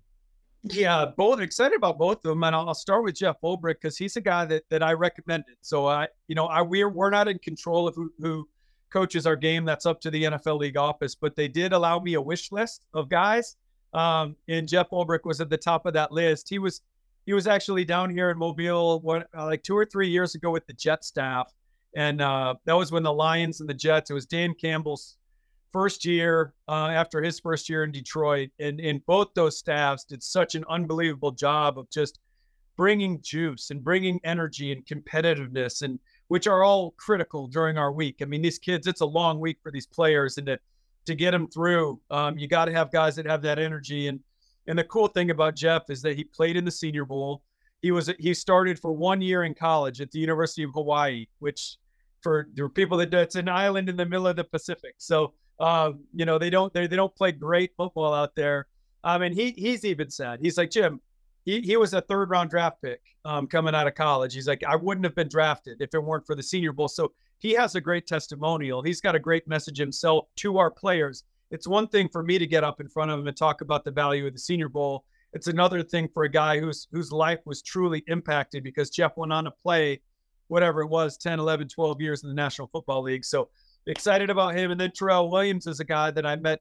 Yeah, 0.64 1.06
both 1.16 1.40
excited 1.40 1.76
about 1.76 1.98
both 1.98 2.18
of 2.18 2.24
them, 2.24 2.44
and 2.44 2.56
I'll, 2.56 2.74
start 2.74 3.04
with 3.04 3.16
Jeff 3.16 3.38
Ulbrich 3.44 3.76
because 3.76 3.98
he's 3.98 4.18
a 4.18 4.22
guy 4.22 4.46
that 4.46 4.64
that 4.70 4.82
I 4.82 4.94
recommended. 4.94 5.56
So 5.62 5.86
I, 5.86 6.08
you 6.28 6.36
know, 6.36 6.48
I 6.48 6.62
we're 6.64 6.90
we're 6.90 7.12
not 7.12 7.28
in 7.28 7.38
control 7.40 7.88
of 7.88 7.96
who, 7.96 8.12
who 8.20 8.48
coaches 8.92 9.26
our 9.26 9.36
game. 9.36 9.66
That's 9.66 9.86
up 9.86 10.02
to 10.02 10.12
the 10.12 10.24
NFL 10.24 10.60
league 10.60 10.78
office, 10.78 11.16
but 11.16 11.36
they 11.36 11.48
did 11.48 11.74
allow 11.74 12.00
me 12.00 12.16
a 12.16 12.22
wish 12.22 12.52
list 12.52 12.86
of 12.94 13.10
guys. 13.10 13.56
Um, 13.94 14.36
and 14.48 14.68
Jeff 14.68 14.90
Ulbrich 14.92 15.26
was 15.26 15.42
at 15.42 15.50
the 15.50 15.58
top 15.58 15.86
of 15.86 15.94
that 15.94 16.12
list. 16.12 16.50
He 16.50 16.60
was 16.60 16.82
he 17.26 17.34
was 17.34 17.46
actually 17.46 17.84
down 17.84 18.10
here 18.10 18.30
in 18.32 18.38
Mobile 18.38 19.02
what 19.02 19.28
uh, 19.38 19.46
like 19.46 19.62
two 19.62 19.78
or 19.78 19.86
three 19.86 20.10
years 20.10 20.36
ago 20.36 20.50
with 20.50 20.66
the 20.66 20.74
Jet 20.74 21.04
staff, 21.04 21.54
and 21.96 22.22
uh, 22.22 22.56
that 22.66 22.74
was 22.74 22.92
when 22.92 23.04
the 23.04 23.14
Lions 23.14 23.60
and 23.60 23.70
the 23.70 23.74
Jets. 23.74 24.10
It 24.10 24.14
was 24.14 24.26
Dan 24.26 24.54
Campbell's 24.54 25.18
first 25.74 26.06
year 26.06 26.54
uh, 26.70 26.88
after 26.88 27.22
his 27.22 27.40
first 27.40 27.70
year 27.70 27.84
in 27.84 27.92
Detroit, 27.92 28.50
and 28.60 28.80
and 28.80 29.06
both 29.06 29.34
those 29.36 29.58
staffs 29.58 30.06
did 30.06 30.24
such 30.24 30.56
an 30.56 30.64
unbelievable 30.70 31.32
job 31.32 31.78
of 31.78 31.90
just 31.90 32.20
bringing 32.78 33.22
juice 33.22 33.72
and 33.72 33.84
bringing 33.84 34.20
energy 34.24 34.72
and 34.72 34.86
competitiveness, 34.86 35.82
and 35.82 36.00
which 36.28 36.48
are 36.48 36.64
all 36.64 36.92
critical 36.92 37.48
during 37.48 37.78
our 37.78 37.92
week. 37.92 38.18
I 38.22 38.26
mean, 38.26 38.42
these 38.42 38.60
kids, 38.60 38.88
it's 38.88 39.02
a 39.02 39.06
long 39.06 39.40
week 39.40 39.58
for 39.62 39.72
these 39.72 39.88
players, 39.88 40.38
and 40.38 40.48
to 40.48 40.60
to 41.06 41.16
get 41.16 41.32
them 41.32 41.48
through, 41.48 42.02
um, 42.12 42.38
you 42.38 42.48
got 42.48 42.66
to 42.66 42.74
have 42.74 42.92
guys 42.92 43.16
that 43.16 43.26
have 43.26 43.42
that 43.44 43.60
energy. 43.60 44.08
And 44.08 44.20
and 44.68 44.78
the 44.78 44.84
cool 44.84 45.08
thing 45.08 45.32
about 45.32 45.56
Jeff 45.56 45.90
is 45.90 46.02
that 46.02 46.18
he 46.18 46.24
played 46.24 46.58
in 46.58 46.66
the 46.66 46.72
Senior 46.72 47.06
Bowl. 47.06 47.44
He 47.82 47.92
was 47.92 48.12
he 48.20 48.34
started 48.34 48.80
for 48.80 48.92
one 48.92 49.22
year 49.22 49.44
in 49.44 49.54
college 49.54 50.02
at 50.02 50.12
the 50.12 50.20
University 50.20 50.64
of 50.64 50.72
Hawaii, 50.74 51.28
which 51.40 51.78
for 52.22 52.50
there 52.54 52.68
people 52.68 52.98
that 52.98 53.14
it's 53.14 53.36
an 53.36 53.48
island 53.48 53.88
in 53.90 53.96
the 53.96 54.06
middle 54.06 54.28
of 54.28 54.36
the 54.36 54.44
Pacific. 54.44 54.96
So 54.98 55.34
um, 55.60 56.02
you 56.14 56.26
know, 56.26 56.38
they 56.38 56.50
don't 56.50 56.74
they, 56.74 56.88
they 56.88 56.96
don't 56.96 57.16
play 57.16 57.32
great 57.32 57.72
football 57.76 58.14
out 58.14 58.36
there. 58.36 58.68
I 59.04 59.18
mean, 59.18 59.34
he 59.34 59.52
he's 59.52 59.86
even 59.86 60.10
said 60.10 60.40
he's 60.42 60.58
like 60.58 60.72
Jim. 60.72 61.00
He, 61.48 61.62
he 61.62 61.78
was 61.78 61.94
a 61.94 62.02
third 62.02 62.30
round 62.30 62.50
draft 62.50 62.82
pick 62.82 63.00
um, 63.24 63.48
coming 63.48 63.74
out 63.74 63.88
of 63.88 63.96
college. 63.96 64.34
He's 64.34 64.50
like, 64.50 64.66
I 64.68 64.76
wouldn't 64.76 65.06
have 65.06 65.16
been 65.16 65.30
drafted 65.30 65.82
if 65.82 65.94
it 65.94 66.04
weren't 66.04 66.26
for 66.28 66.36
the 66.36 66.44
Senior 66.44 66.74
Bowl. 66.74 66.90
So 66.90 67.14
he 67.38 67.54
has 67.54 67.76
a 67.76 67.80
great 67.80 68.06
testimonial. 68.06 68.82
He's 68.82 69.00
got 69.00 69.16
a 69.16 69.20
great 69.20 69.48
message 69.48 69.78
himself 69.78 70.28
to 70.38 70.58
our 70.58 70.70
players. 70.70 71.24
It's 71.50 71.66
one 71.66 71.88
thing 71.88 72.10
for 72.10 72.22
me 72.22 72.38
to 72.38 72.46
get 72.46 72.66
up 72.66 72.82
in 72.82 72.90
front 72.90 73.12
of 73.12 73.20
him 73.22 73.28
and 73.28 73.38
talk 73.38 73.62
about 73.62 73.86
the 73.86 73.92
value 73.92 74.28
of 74.28 74.34
the 74.34 74.40
Senior 74.40 74.68
Bowl. 74.68 75.06
It's 75.32 75.48
another 75.48 75.84
thing 75.84 76.10
for 76.14 76.26
a 76.26 76.30
guy 76.30 76.60
whose 76.60 76.90
whose 76.92 77.14
life 77.14 77.40
was 77.46 77.62
truly 77.62 78.04
impacted 78.08 78.62
because 78.62 78.90
Jeff 78.90 79.16
went 79.16 79.32
on 79.32 79.46
to 79.46 79.52
play 79.52 80.02
whatever 80.50 80.82
it 80.82 80.88
was 80.88 81.16
10, 81.16 81.40
11, 81.40 81.70
12 81.70 82.02
years 82.02 82.24
in 82.24 82.30
the 82.30 82.36
National 82.36 82.68
Football 82.68 83.04
League. 83.04 83.24
So 83.24 83.48
excited 83.86 84.30
about 84.30 84.54
him. 84.54 84.72
And 84.72 84.82
then 84.82 84.92
Terrell 84.92 85.32
Williams 85.32 85.66
is 85.66 85.80
a 85.80 85.86
guy 85.86 86.12
that 86.12 86.26
I 86.26 86.36
met, 86.36 86.60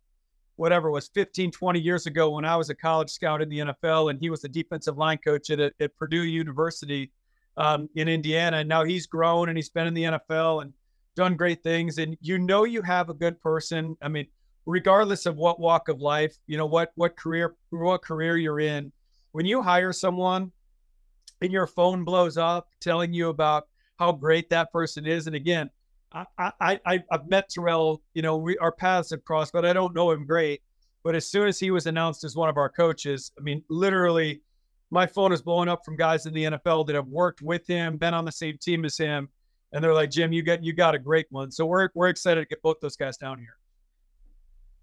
whatever 0.56 0.90
was 0.90 1.08
15, 1.08 1.50
20 1.50 1.80
years 1.80 2.06
ago 2.06 2.30
when 2.30 2.44
I 2.44 2.56
was 2.56 2.70
a 2.70 2.74
college 2.74 3.10
scout 3.10 3.42
in 3.42 3.48
the 3.48 3.58
NFL, 3.58 4.10
and 4.10 4.18
he 4.18 4.30
was 4.30 4.44
a 4.44 4.48
defensive 4.48 4.96
line 4.96 5.18
coach 5.18 5.50
at, 5.50 5.60
at 5.60 5.96
Purdue 5.96 6.24
University 6.24 7.12
um, 7.56 7.88
in 7.94 8.08
Indiana. 8.08 8.58
And 8.58 8.68
now 8.68 8.84
he's 8.84 9.06
grown 9.06 9.48
and 9.48 9.56
he's 9.56 9.68
been 9.68 9.86
in 9.86 9.94
the 9.94 10.04
NFL 10.04 10.62
and 10.62 10.72
done 11.14 11.36
great 11.36 11.62
things. 11.62 11.98
And 11.98 12.16
you 12.20 12.38
know 12.38 12.64
you 12.64 12.82
have 12.82 13.10
a 13.10 13.14
good 13.14 13.40
person. 13.40 13.96
I 14.02 14.08
mean, 14.08 14.26
regardless 14.66 15.26
of 15.26 15.36
what 15.36 15.60
walk 15.60 15.88
of 15.88 16.00
life, 16.00 16.36
you 16.46 16.56
know 16.56 16.66
what 16.66 16.92
what 16.96 17.16
career 17.16 17.54
what 17.70 18.02
career 18.02 18.36
you're 18.36 18.60
in, 18.60 18.92
when 19.32 19.46
you 19.46 19.62
hire 19.62 19.92
someone 19.92 20.52
and 21.40 21.52
your 21.52 21.66
phone 21.66 22.04
blows 22.04 22.36
up 22.36 22.68
telling 22.80 23.12
you 23.12 23.28
about 23.28 23.68
how 23.98 24.12
great 24.12 24.50
that 24.50 24.72
person 24.72 25.06
is, 25.06 25.26
and 25.26 25.36
again, 25.36 25.70
I, 26.12 26.24
I, 26.38 26.80
I 26.86 27.02
have 27.10 27.28
met 27.28 27.48
Terrell. 27.50 28.02
You 28.14 28.22
know, 28.22 28.36
we 28.36 28.56
our 28.58 28.72
paths 28.72 29.10
have 29.10 29.24
crossed, 29.24 29.52
but 29.52 29.64
I 29.64 29.72
don't 29.72 29.94
know 29.94 30.10
him 30.10 30.26
great. 30.26 30.62
But 31.02 31.14
as 31.14 31.30
soon 31.30 31.46
as 31.46 31.58
he 31.58 31.70
was 31.70 31.86
announced 31.86 32.24
as 32.24 32.34
one 32.34 32.48
of 32.48 32.56
our 32.56 32.68
coaches, 32.68 33.30
I 33.38 33.42
mean, 33.42 33.62
literally, 33.68 34.42
my 34.90 35.06
phone 35.06 35.32
is 35.32 35.42
blowing 35.42 35.68
up 35.68 35.84
from 35.84 35.96
guys 35.96 36.26
in 36.26 36.34
the 36.34 36.44
NFL 36.44 36.86
that 36.86 36.96
have 36.96 37.06
worked 37.06 37.42
with 37.42 37.66
him, 37.66 37.96
been 37.96 38.14
on 38.14 38.24
the 38.24 38.32
same 38.32 38.58
team 38.58 38.84
as 38.84 38.96
him, 38.96 39.28
and 39.72 39.82
they're 39.82 39.94
like, 39.94 40.10
Jim, 40.10 40.32
you 40.32 40.42
got 40.42 40.62
you 40.64 40.72
got 40.72 40.94
a 40.94 40.98
great 40.98 41.26
one. 41.30 41.50
So 41.50 41.66
we're 41.66 41.90
we're 41.94 42.08
excited 42.08 42.40
to 42.40 42.46
get 42.46 42.62
both 42.62 42.80
those 42.80 42.96
guys 42.96 43.16
down 43.16 43.38
here. 43.38 43.56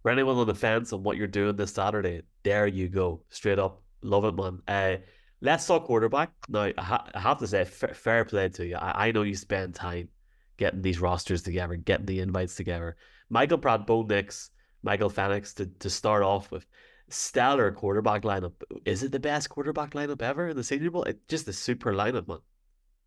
For 0.02 0.12
anyone 0.12 0.36
on 0.36 0.48
the 0.48 0.56
fence 0.56 0.92
on 0.92 1.04
what 1.04 1.16
you're 1.18 1.28
doing 1.28 1.56
this 1.56 1.74
Saturday, 1.74 2.22
there 2.44 2.68
you 2.68 2.90
go, 2.90 3.22
straight 3.30 3.58
up, 3.58 3.82
love 4.02 4.26
it, 4.26 4.36
man. 4.36 4.62
Uh, 4.68 4.98
let's 5.42 5.66
talk 5.66 5.86
quarterback. 5.86 6.32
Now, 6.50 6.64
I, 6.64 6.74
ha- 6.78 7.08
I 7.16 7.20
have 7.22 7.40
to 7.40 7.48
say, 7.48 7.62
f- 7.62 7.96
fair 7.96 8.26
play 8.26 8.50
to 8.50 8.66
you. 8.66 8.76
I-, 8.76 9.08
I 9.08 9.12
know 9.12 9.22
you 9.22 9.36
spend 9.36 9.76
time 9.76 10.10
getting 10.58 10.82
these 10.82 11.00
rosters 11.00 11.42
together, 11.42 11.76
getting 11.76 12.06
the 12.06 12.20
invites 12.20 12.56
together. 12.56 12.96
Michael 13.30 13.58
Pratt, 13.58 13.88
Bo 13.88 14.04
Nix, 14.04 14.52
Michael 14.84 15.10
Penix 15.10 15.54
to, 15.56 15.66
to 15.66 15.90
start 15.90 16.24
off 16.24 16.52
with. 16.52 16.66
Stellar 17.10 17.72
quarterback 17.72 18.24
lineup. 18.24 18.54
Is 18.86 19.04
it 19.04 19.12
the 19.12 19.20
best 19.20 19.50
quarterback 19.50 19.92
lineup 19.92 20.22
ever 20.22 20.48
in 20.48 20.58
the 20.58 20.64
Senior 20.64 20.90
Bowl? 20.90 21.04
It's 21.04 21.20
just 21.28 21.48
a 21.48 21.54
super 21.54 21.94
lineup, 21.94 22.28
man. 22.28 22.40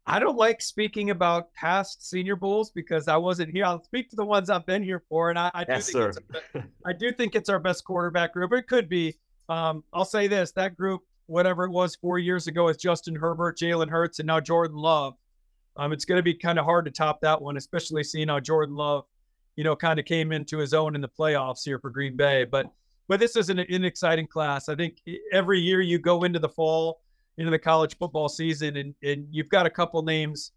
I 0.06 0.20
don't 0.20 0.36
like 0.36 0.60
speaking 0.60 1.10
about 1.10 1.52
past 1.54 2.08
Senior 2.08 2.36
Bowls 2.36 2.70
because 2.70 3.08
I 3.08 3.16
wasn't 3.16 3.50
here. 3.52 3.64
I'll 3.64 3.82
speak 3.82 4.08
to 4.10 4.16
the 4.16 4.24
ones 4.24 4.48
I've 4.48 4.64
been 4.64 4.84
here 4.84 5.02
for, 5.08 5.30
and 5.30 5.38
I, 5.38 5.50
I 5.52 5.64
do 5.64 5.72
yes, 5.72 5.86
think 5.86 5.92
sir. 5.92 6.08
It's 6.54 6.66
I 6.86 6.92
do 6.92 7.10
think 7.10 7.34
it's 7.34 7.48
our 7.48 7.58
best 7.58 7.84
quarterback 7.84 8.32
group. 8.32 8.52
It 8.52 8.68
could 8.68 8.88
be. 8.88 9.16
Um, 9.48 9.82
I'll 9.92 10.04
say 10.04 10.28
this: 10.28 10.52
that 10.52 10.76
group, 10.76 11.02
whatever 11.26 11.64
it 11.64 11.72
was 11.72 11.96
four 11.96 12.20
years 12.20 12.46
ago, 12.46 12.66
with 12.66 12.80
Justin 12.80 13.16
Herbert, 13.16 13.58
Jalen 13.58 13.88
Hurts, 13.88 14.20
and 14.20 14.28
now 14.28 14.38
Jordan 14.38 14.76
Love 14.76 15.16
um, 15.76 15.92
it's 15.92 16.04
going 16.04 16.18
to 16.18 16.22
be 16.22 16.34
kind 16.34 16.58
of 16.58 16.64
hard 16.64 16.84
to 16.86 16.90
top 16.90 17.20
that 17.20 17.40
one, 17.40 17.56
especially 17.56 18.04
seeing 18.04 18.28
how 18.28 18.40
Jordan 18.40 18.76
Love 18.76 19.04
you 19.56 19.64
know, 19.64 19.74
kind 19.74 19.98
of 19.98 20.04
came 20.04 20.32
into 20.32 20.58
his 20.58 20.74
own 20.74 20.94
in 20.94 21.00
the 21.00 21.08
playoffs 21.08 21.64
here 21.64 21.78
for 21.78 21.90
Green 21.90 22.16
Bay. 22.16 22.44
But 22.44 22.70
but 23.08 23.20
this 23.20 23.36
is 23.36 23.50
an, 23.50 23.58
an 23.58 23.84
exciting 23.84 24.26
class. 24.26 24.68
I 24.68 24.74
think 24.74 25.00
every 25.32 25.60
year 25.60 25.80
you 25.80 25.98
go 25.98 26.24
into 26.24 26.38
the 26.38 26.48
fall, 26.48 27.00
into 27.38 27.50
the 27.50 27.58
college 27.58 27.96
football 27.96 28.28
season, 28.28 28.76
and 28.76 28.94
and 29.02 29.26
you've 29.30 29.48
got 29.48 29.66
a 29.66 29.70
couple 29.70 30.02
names. 30.02 30.52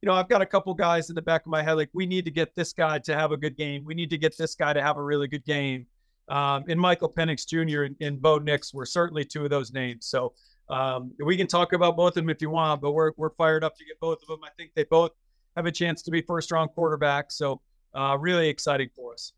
You 0.00 0.08
know, 0.08 0.14
I've 0.14 0.28
got 0.28 0.40
a 0.40 0.46
couple 0.46 0.72
guys 0.72 1.10
in 1.10 1.14
the 1.14 1.22
back 1.22 1.42
of 1.42 1.48
my 1.48 1.62
head 1.62 1.74
like 1.74 1.90
we 1.92 2.06
need 2.06 2.24
to 2.24 2.30
get 2.30 2.54
this 2.54 2.72
guy 2.72 2.98
to 3.00 3.14
have 3.14 3.32
a 3.32 3.36
good 3.36 3.56
game. 3.56 3.84
We 3.84 3.94
need 3.94 4.08
to 4.10 4.18
get 4.18 4.36
this 4.38 4.54
guy 4.54 4.72
to 4.72 4.82
have 4.82 4.96
a 4.96 5.02
really 5.02 5.28
good 5.28 5.44
game. 5.44 5.86
Um, 6.30 6.64
and 6.68 6.80
Michael 6.80 7.12
Penix 7.12 7.46
Jr. 7.46 7.82
and, 7.82 7.96
and 8.00 8.22
Bo 8.22 8.38
Nix 8.38 8.72
were 8.72 8.86
certainly 8.86 9.24
two 9.24 9.44
of 9.44 9.50
those 9.50 9.72
names. 9.72 10.06
So 10.06 10.32
um, 10.70 11.12
we 11.24 11.36
can 11.36 11.46
talk 11.46 11.72
about 11.72 11.96
both 11.96 12.10
of 12.10 12.14
them 12.14 12.30
if 12.30 12.40
you 12.40 12.50
want, 12.50 12.80
but 12.80 12.92
we're 12.92 13.12
we're 13.16 13.30
fired 13.30 13.64
up 13.64 13.76
to 13.76 13.84
get 13.84 13.98
both 14.00 14.22
of 14.22 14.28
them. 14.28 14.40
I 14.44 14.50
think 14.56 14.72
they 14.74 14.84
both 14.84 15.10
have 15.56 15.66
a 15.66 15.72
chance 15.72 16.02
to 16.02 16.10
be 16.10 16.22
first 16.22 16.50
round 16.52 16.70
quarterbacks. 16.76 17.32
So 17.32 17.60
uh, 17.94 18.16
really 18.18 18.48
exciting 18.48 18.88
for 18.94 19.14
us. 19.14 19.32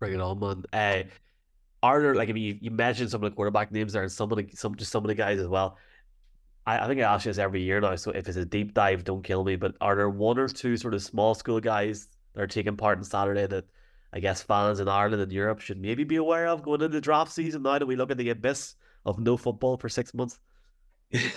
Bring 0.00 0.14
it 0.14 0.20
on, 0.20 0.40
man. 0.40 0.64
Uh, 0.72 1.04
are 1.82 2.00
there 2.00 2.14
like 2.14 2.28
I 2.28 2.32
mean 2.32 2.44
you, 2.44 2.58
you 2.60 2.70
mentioned 2.70 3.10
some 3.10 3.22
of 3.22 3.30
the 3.30 3.36
quarterback 3.36 3.70
names 3.70 3.92
there 3.92 4.02
and 4.02 4.10
some 4.10 4.32
of 4.32 4.38
the 4.38 4.48
some 4.54 4.74
just 4.74 4.90
some 4.90 5.04
of 5.04 5.08
the 5.08 5.14
guys 5.14 5.38
as 5.38 5.46
well. 5.48 5.78
I, 6.66 6.86
think 6.86 6.98
I 6.98 7.02
ask 7.02 7.26
you 7.26 7.30
this 7.30 7.38
every 7.38 7.62
year 7.62 7.78
now, 7.78 7.94
so 7.94 8.10
if 8.12 8.26
it's 8.26 8.38
a 8.38 8.44
deep 8.46 8.72
dive, 8.72 9.04
don't 9.04 9.22
kill 9.22 9.44
me. 9.44 9.56
But 9.56 9.74
are 9.82 9.94
there 9.94 10.08
one 10.08 10.38
or 10.38 10.48
two 10.48 10.78
sort 10.78 10.94
of 10.94 11.02
small 11.02 11.34
school 11.34 11.60
guys 11.60 12.08
that 12.32 12.40
are 12.40 12.46
taking 12.46 12.74
part 12.74 12.96
in 12.96 13.04
Saturday 13.04 13.46
that 13.46 13.66
I 14.14 14.20
guess 14.20 14.42
fans 14.42 14.80
in 14.80 14.88
Ireland 14.88 15.20
and 15.20 15.30
Europe 15.30 15.60
should 15.60 15.78
maybe 15.78 16.04
be 16.04 16.16
aware 16.16 16.46
of 16.46 16.62
going 16.62 16.80
into 16.80 17.02
draft 17.02 17.32
season 17.32 17.64
now 17.64 17.78
that 17.78 17.86
we 17.86 17.96
look 17.96 18.10
at 18.10 18.16
the 18.16 18.30
abyss 18.30 18.76
of 19.04 19.18
no 19.18 19.36
football 19.36 19.76
for 19.76 19.88
six 19.88 20.14
months? 20.14 20.38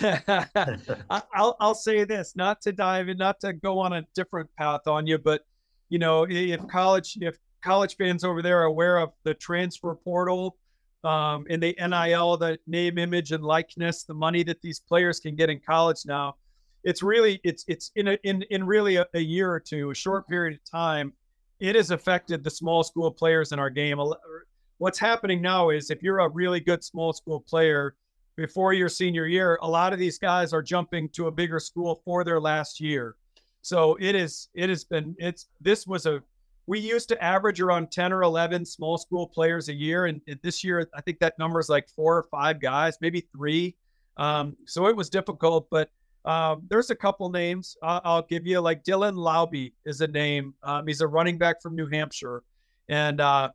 I'll 1.10 1.56
I'll 1.60 1.74
say 1.74 2.04
this, 2.04 2.34
not 2.36 2.60
to 2.62 2.72
dive 2.72 3.08
in, 3.08 3.18
not 3.18 3.40
to 3.40 3.52
go 3.52 3.78
on 3.78 3.92
a 3.92 4.06
different 4.14 4.48
path 4.56 4.86
on 4.86 5.06
you, 5.06 5.18
but 5.18 5.42
you 5.88 5.98
know, 5.98 6.26
if 6.28 6.66
college 6.68 7.18
if 7.20 7.38
college 7.62 7.96
fans 7.96 8.24
over 8.24 8.42
there 8.42 8.60
are 8.60 8.64
aware 8.64 8.98
of 8.98 9.10
the 9.24 9.34
transfer 9.34 9.94
portal 9.94 10.56
um, 11.04 11.46
and 11.48 11.62
the 11.62 11.76
NIL, 11.78 12.36
the 12.36 12.58
name, 12.66 12.98
image, 12.98 13.32
and 13.32 13.44
likeness, 13.44 14.04
the 14.04 14.14
money 14.14 14.42
that 14.42 14.60
these 14.62 14.80
players 14.80 15.20
can 15.20 15.34
get 15.34 15.48
in 15.48 15.60
college 15.60 16.00
now, 16.06 16.36
it's 16.84 17.02
really 17.02 17.40
it's 17.44 17.64
it's 17.68 17.90
in 17.96 18.08
a, 18.08 18.18
in 18.24 18.42
in 18.50 18.64
really 18.64 18.96
a, 18.96 19.06
a 19.14 19.20
year 19.20 19.52
or 19.52 19.60
two, 19.60 19.90
a 19.90 19.94
short 19.94 20.28
period 20.28 20.54
of 20.54 20.70
time, 20.70 21.12
it 21.60 21.74
has 21.74 21.90
affected 21.90 22.44
the 22.44 22.50
small 22.50 22.82
school 22.82 23.10
players 23.10 23.52
in 23.52 23.58
our 23.58 23.70
game 23.70 23.98
what's 24.78 24.98
happening 24.98 25.42
now 25.42 25.70
is 25.70 25.90
if 25.90 26.02
you're 26.02 26.20
a 26.20 26.28
really 26.28 26.60
good 26.60 26.82
small 26.82 27.12
school 27.12 27.40
player 27.40 27.94
before 28.36 28.72
your 28.72 28.88
senior 28.88 29.26
year, 29.26 29.58
a 29.62 29.68
lot 29.68 29.92
of 29.92 29.98
these 29.98 30.18
guys 30.18 30.52
are 30.52 30.62
jumping 30.62 31.08
to 31.10 31.26
a 31.26 31.30
bigger 31.30 31.58
school 31.58 32.00
for 32.04 32.24
their 32.24 32.40
last 32.40 32.80
year. 32.80 33.16
So 33.62 33.96
it 34.00 34.14
is 34.14 34.48
it 34.54 34.68
has 34.68 34.84
been 34.84 35.14
it's 35.18 35.46
this 35.60 35.86
was 35.86 36.06
a 36.06 36.22
we 36.66 36.78
used 36.78 37.08
to 37.08 37.22
average 37.22 37.60
around 37.60 37.90
10 37.90 38.12
or 38.12 38.22
11 38.22 38.64
small 38.64 38.98
school 38.98 39.26
players 39.26 39.68
a 39.68 39.74
year 39.74 40.06
and 40.06 40.20
this 40.42 40.62
year 40.62 40.86
I 40.94 41.00
think 41.00 41.18
that 41.18 41.38
number 41.38 41.58
is 41.58 41.68
like 41.68 41.88
four 41.88 42.16
or 42.16 42.24
five 42.30 42.60
guys, 42.60 42.98
maybe 43.00 43.26
three. 43.34 43.76
Um, 44.16 44.56
so 44.66 44.86
it 44.86 44.96
was 44.96 45.08
difficult, 45.08 45.68
but 45.70 45.90
um, 46.24 46.62
there's 46.68 46.90
a 46.90 46.94
couple 46.94 47.30
names 47.30 47.76
I'll, 47.82 48.00
I'll, 48.04 48.22
give 48.22 48.46
you. 48.46 48.60
Like 48.60 48.84
Dylan 48.84 49.14
Laube 49.14 49.72
is 49.86 50.00
a 50.00 50.08
name. 50.08 50.54
Um, 50.62 50.86
he's 50.86 51.00
a 51.00 51.06
running 51.06 51.38
back 51.38 51.62
from 51.62 51.74
New 51.74 51.86
Hampshire, 51.86 52.42
and 52.88 53.20
uh, 53.20 53.50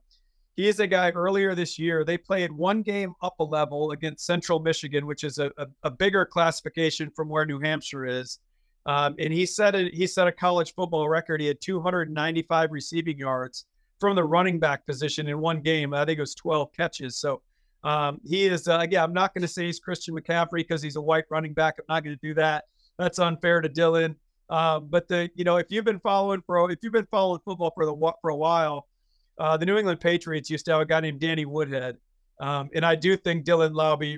he 0.55 0.67
is 0.67 0.79
a 0.79 0.87
guy 0.87 1.09
earlier 1.11 1.55
this 1.55 1.79
year. 1.79 2.03
They 2.03 2.17
played 2.17 2.51
one 2.51 2.81
game 2.81 3.13
up 3.21 3.39
a 3.39 3.43
level 3.43 3.91
against 3.91 4.25
Central 4.25 4.59
Michigan, 4.59 5.05
which 5.05 5.23
is 5.23 5.39
a, 5.39 5.51
a, 5.57 5.67
a 5.83 5.91
bigger 5.91 6.25
classification 6.25 7.09
from 7.09 7.29
where 7.29 7.45
New 7.45 7.59
Hampshire 7.59 8.05
is. 8.05 8.39
Um, 8.85 9.15
and 9.17 9.33
he 9.33 9.45
set 9.45 9.75
a, 9.75 9.89
he 9.93 10.05
set 10.05 10.27
a 10.27 10.31
college 10.31 10.73
football 10.75 11.07
record. 11.07 11.41
He 11.41 11.47
had 11.47 11.61
295 11.61 12.71
receiving 12.71 13.17
yards 13.17 13.65
from 13.99 14.15
the 14.15 14.23
running 14.23 14.59
back 14.59 14.85
position 14.85 15.27
in 15.27 15.39
one 15.39 15.61
game. 15.61 15.93
I 15.93 16.05
think 16.05 16.17
it 16.17 16.21
was 16.21 16.35
12 16.35 16.73
catches. 16.73 17.15
So 17.17 17.41
um, 17.83 18.19
he 18.23 18.45
is 18.45 18.67
uh, 18.67 18.79
again. 18.79 19.03
I'm 19.03 19.13
not 19.13 19.33
going 19.33 19.41
to 19.41 19.47
say 19.47 19.65
he's 19.65 19.79
Christian 19.79 20.15
McCaffrey 20.15 20.57
because 20.57 20.81
he's 20.81 20.97
a 20.97 21.01
white 21.01 21.25
running 21.29 21.53
back. 21.53 21.75
I'm 21.79 21.85
not 21.87 22.03
going 22.03 22.15
to 22.15 22.27
do 22.27 22.33
that. 22.35 22.65
That's 22.97 23.19
unfair 23.19 23.61
to 23.61 23.69
Dylan. 23.69 24.15
Uh, 24.49 24.79
but 24.79 25.07
the 25.07 25.29
you 25.35 25.43
know 25.43 25.57
if 25.57 25.67
you've 25.69 25.85
been 25.85 25.99
following 25.99 26.41
pro 26.41 26.67
if 26.67 26.79
you've 26.81 26.93
been 26.93 27.07
following 27.09 27.39
football 27.43 27.71
for 27.73 27.85
the 27.85 28.13
for 28.21 28.29
a 28.29 28.35
while, 28.35 28.87
uh, 29.37 29.57
the 29.57 29.65
New 29.65 29.77
England 29.77 29.99
Patriots 29.99 30.49
used 30.49 30.65
to 30.65 30.71
have 30.73 30.81
a 30.81 30.85
guy 30.85 30.99
named 30.99 31.19
Danny 31.19 31.45
Woodhead. 31.45 31.97
Um, 32.39 32.69
and 32.73 32.85
I 32.85 32.95
do 32.95 33.15
think 33.17 33.45
Dylan 33.45 33.73
Laube 33.73 34.17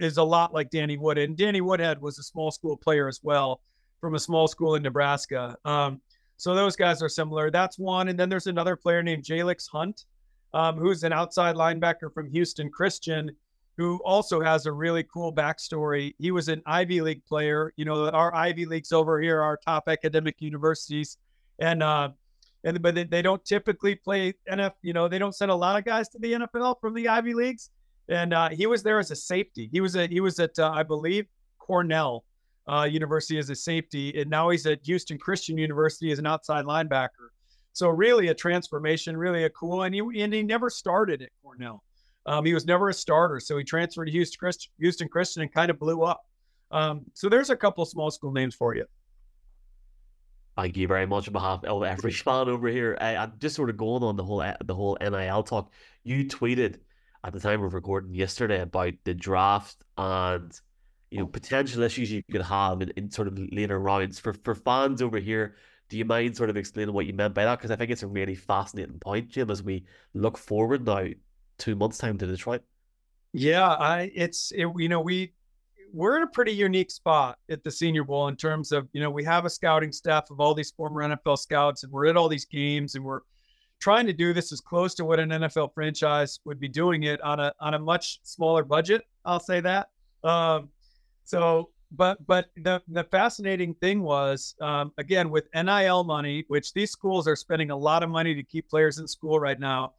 is 0.00 0.16
a 0.16 0.22
lot 0.22 0.54
like 0.54 0.70
Danny 0.70 0.96
Woodhead. 0.96 1.28
And 1.28 1.36
Danny 1.36 1.60
Woodhead 1.60 2.00
was 2.00 2.18
a 2.18 2.22
small 2.22 2.50
school 2.50 2.76
player 2.76 3.08
as 3.08 3.20
well 3.22 3.60
from 4.00 4.14
a 4.14 4.18
small 4.18 4.48
school 4.48 4.74
in 4.74 4.82
Nebraska. 4.82 5.56
Um, 5.64 6.00
so 6.36 6.54
those 6.54 6.76
guys 6.76 7.02
are 7.02 7.08
similar. 7.08 7.50
That's 7.50 7.78
one. 7.78 8.08
And 8.08 8.18
then 8.18 8.28
there's 8.28 8.46
another 8.46 8.76
player 8.76 9.02
named 9.02 9.24
Jalyx 9.24 9.68
Hunt, 9.70 10.04
um, 10.54 10.76
who's 10.76 11.02
an 11.02 11.12
outside 11.12 11.56
linebacker 11.56 12.12
from 12.12 12.30
Houston 12.30 12.70
Christian, 12.70 13.30
who 13.76 14.00
also 14.04 14.40
has 14.40 14.66
a 14.66 14.72
really 14.72 15.04
cool 15.04 15.32
backstory. 15.32 16.14
He 16.18 16.30
was 16.30 16.48
an 16.48 16.62
Ivy 16.64 17.00
League 17.00 17.24
player. 17.26 17.72
You 17.76 17.84
know, 17.84 18.08
our 18.10 18.34
Ivy 18.34 18.66
Leagues 18.66 18.92
over 18.92 19.20
here 19.20 19.40
are 19.40 19.56
top 19.56 19.88
academic 19.88 20.36
universities. 20.38 21.18
And 21.58 21.82
uh, 21.82 22.10
and 22.64 22.80
but 22.82 22.94
they, 22.94 23.04
they 23.04 23.22
don't 23.22 23.44
typically 23.44 23.94
play 23.94 24.34
NFL. 24.50 24.72
You 24.82 24.92
know, 24.92 25.08
they 25.08 25.18
don't 25.18 25.34
send 25.34 25.50
a 25.50 25.54
lot 25.54 25.78
of 25.78 25.84
guys 25.84 26.08
to 26.10 26.18
the 26.18 26.32
NFL 26.32 26.80
from 26.80 26.94
the 26.94 27.08
Ivy 27.08 27.34
leagues. 27.34 27.70
And 28.08 28.32
uh, 28.32 28.48
he 28.48 28.66
was 28.66 28.82
there 28.82 28.98
as 28.98 29.10
a 29.10 29.16
safety. 29.16 29.68
He 29.70 29.80
was 29.80 29.94
at 29.96 30.10
he 30.10 30.20
was 30.20 30.38
at 30.40 30.58
uh, 30.58 30.70
I 30.70 30.82
believe 30.82 31.26
Cornell 31.58 32.24
uh, 32.70 32.84
University 32.84 33.38
as 33.38 33.50
a 33.50 33.54
safety, 33.54 34.18
and 34.20 34.30
now 34.30 34.50
he's 34.50 34.66
at 34.66 34.80
Houston 34.84 35.18
Christian 35.18 35.58
University 35.58 36.10
as 36.10 36.18
an 36.18 36.26
outside 36.26 36.64
linebacker. 36.64 37.28
So 37.72 37.88
really 37.88 38.28
a 38.28 38.34
transformation, 38.34 39.16
really 39.16 39.44
a 39.44 39.50
cool. 39.50 39.82
And 39.82 39.94
he 39.94 40.00
and 40.00 40.32
he 40.32 40.42
never 40.42 40.70
started 40.70 41.22
at 41.22 41.30
Cornell. 41.42 41.84
Um, 42.26 42.44
he 42.44 42.52
was 42.52 42.66
never 42.66 42.88
a 42.88 42.94
starter, 42.94 43.40
so 43.40 43.56
he 43.56 43.64
transferred 43.64 44.06
to 44.06 44.10
Houston 44.10 44.38
Christian, 44.38 44.70
Houston 44.80 45.08
Christian 45.08 45.42
and 45.42 45.52
kind 45.52 45.70
of 45.70 45.78
blew 45.78 46.02
up. 46.02 46.22
Um, 46.70 47.06
so 47.14 47.28
there's 47.28 47.50
a 47.50 47.56
couple 47.56 47.84
small 47.86 48.10
school 48.10 48.32
names 48.32 48.54
for 48.54 48.74
you. 48.74 48.84
Thank 50.58 50.76
you 50.76 50.88
very 50.88 51.06
much 51.06 51.28
on 51.28 51.32
behalf 51.32 51.62
of 51.62 51.84
every 51.84 52.10
fan 52.26 52.48
over 52.48 52.66
here. 52.66 52.98
I, 53.00 53.14
I'm 53.14 53.34
just 53.38 53.54
sort 53.54 53.70
of 53.70 53.76
going 53.76 54.02
on 54.02 54.16
the 54.16 54.24
whole 54.24 54.42
eh, 54.42 54.56
the 54.64 54.74
whole 54.74 54.98
NIL 55.00 55.44
talk. 55.44 55.70
You 56.02 56.24
tweeted 56.24 56.80
at 57.22 57.32
the 57.32 57.38
time 57.38 57.62
of 57.62 57.74
recording 57.74 58.12
yesterday 58.12 58.60
about 58.60 58.94
the 59.04 59.14
draft 59.14 59.76
and 59.96 60.52
you 61.12 61.20
know 61.20 61.26
potential 61.26 61.84
issues 61.84 62.10
you 62.10 62.24
could 62.28 62.42
have 62.42 62.82
in, 62.82 62.90
in 62.96 63.08
sort 63.08 63.28
of 63.28 63.38
later 63.52 63.78
rounds 63.78 64.18
for 64.18 64.32
for 64.32 64.56
fans 64.56 65.00
over 65.00 65.20
here. 65.20 65.54
Do 65.90 65.96
you 65.96 66.04
mind 66.04 66.36
sort 66.36 66.50
of 66.50 66.56
explaining 66.56 66.92
what 66.92 67.06
you 67.06 67.12
meant 67.12 67.34
by 67.34 67.44
that? 67.44 67.60
Because 67.60 67.70
I 67.70 67.76
think 67.76 67.92
it's 67.92 68.02
a 68.02 68.08
really 68.08 68.34
fascinating 68.34 68.98
point, 68.98 69.28
Jim, 69.28 69.52
as 69.52 69.62
we 69.62 69.84
look 70.12 70.36
forward 70.36 70.84
now 70.84 71.06
two 71.58 71.76
months 71.76 71.98
time 71.98 72.18
to 72.18 72.26
Detroit. 72.26 72.62
Yeah, 73.32 73.68
I 73.68 74.10
it's 74.12 74.50
it, 74.50 74.66
you 74.76 74.88
know 74.88 75.02
we 75.02 75.34
we're 75.92 76.16
in 76.16 76.22
a 76.22 76.28
pretty 76.28 76.52
unique 76.52 76.90
spot 76.90 77.38
at 77.50 77.62
the 77.64 77.70
Senior 77.70 78.04
Bowl 78.04 78.28
in 78.28 78.36
terms 78.36 78.72
of, 78.72 78.88
you 78.92 79.00
know, 79.00 79.10
we 79.10 79.24
have 79.24 79.44
a 79.44 79.50
scouting 79.50 79.92
staff 79.92 80.30
of 80.30 80.40
all 80.40 80.54
these 80.54 80.70
former 80.70 81.02
NFL 81.02 81.38
scouts 81.38 81.84
and 81.84 81.92
we're 81.92 82.06
at 82.06 82.16
all 82.16 82.28
these 82.28 82.44
games 82.44 82.94
and 82.94 83.04
we're 83.04 83.20
trying 83.80 84.06
to 84.06 84.12
do 84.12 84.32
this 84.32 84.52
as 84.52 84.60
close 84.60 84.94
to 84.94 85.04
what 85.04 85.20
an 85.20 85.30
NFL 85.30 85.72
franchise 85.72 86.40
would 86.44 86.58
be 86.58 86.68
doing 86.68 87.04
it 87.04 87.20
on 87.22 87.40
a 87.40 87.52
on 87.60 87.74
a 87.74 87.78
much 87.78 88.20
smaller 88.22 88.64
budget. 88.64 89.02
I'll 89.24 89.40
say 89.40 89.60
that. 89.60 89.90
Um, 90.24 90.68
so, 91.24 91.70
but 91.92 92.24
but 92.26 92.46
the 92.56 92.82
the 92.88 93.04
fascinating 93.04 93.74
thing 93.74 94.02
was 94.02 94.54
um, 94.60 94.92
again 94.98 95.30
with 95.30 95.48
NIL 95.54 96.04
money, 96.04 96.44
which 96.48 96.72
these 96.72 96.90
schools 96.90 97.28
are 97.28 97.36
spending 97.36 97.70
a 97.70 97.76
lot 97.76 98.02
of 98.02 98.10
money 98.10 98.34
to 98.34 98.42
keep 98.42 98.68
players 98.68 98.98
in 98.98 99.06
school 99.06 99.38
right 99.38 99.60
now. 99.60 99.92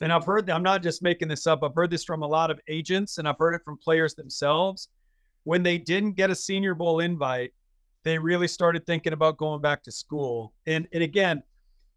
And 0.00 0.12
I've 0.12 0.24
heard 0.24 0.48
I'm 0.50 0.62
not 0.62 0.82
just 0.82 1.02
making 1.02 1.28
this 1.28 1.46
up. 1.46 1.62
I've 1.62 1.74
heard 1.74 1.90
this 1.90 2.04
from 2.04 2.22
a 2.22 2.26
lot 2.26 2.50
of 2.50 2.60
agents, 2.68 3.18
and 3.18 3.26
I've 3.26 3.38
heard 3.38 3.54
it 3.54 3.62
from 3.64 3.78
players 3.78 4.14
themselves 4.14 4.88
when 5.44 5.62
they 5.62 5.78
didn't 5.78 6.12
get 6.12 6.30
a 6.30 6.34
Senior 6.34 6.74
Bowl 6.74 7.00
invite, 7.00 7.52
they 8.04 8.18
really 8.18 8.48
started 8.48 8.86
thinking 8.86 9.12
about 9.12 9.36
going 9.36 9.60
back 9.60 9.82
to 9.84 9.92
school. 9.92 10.52
And 10.66 10.88
and 10.92 11.02
again, 11.02 11.42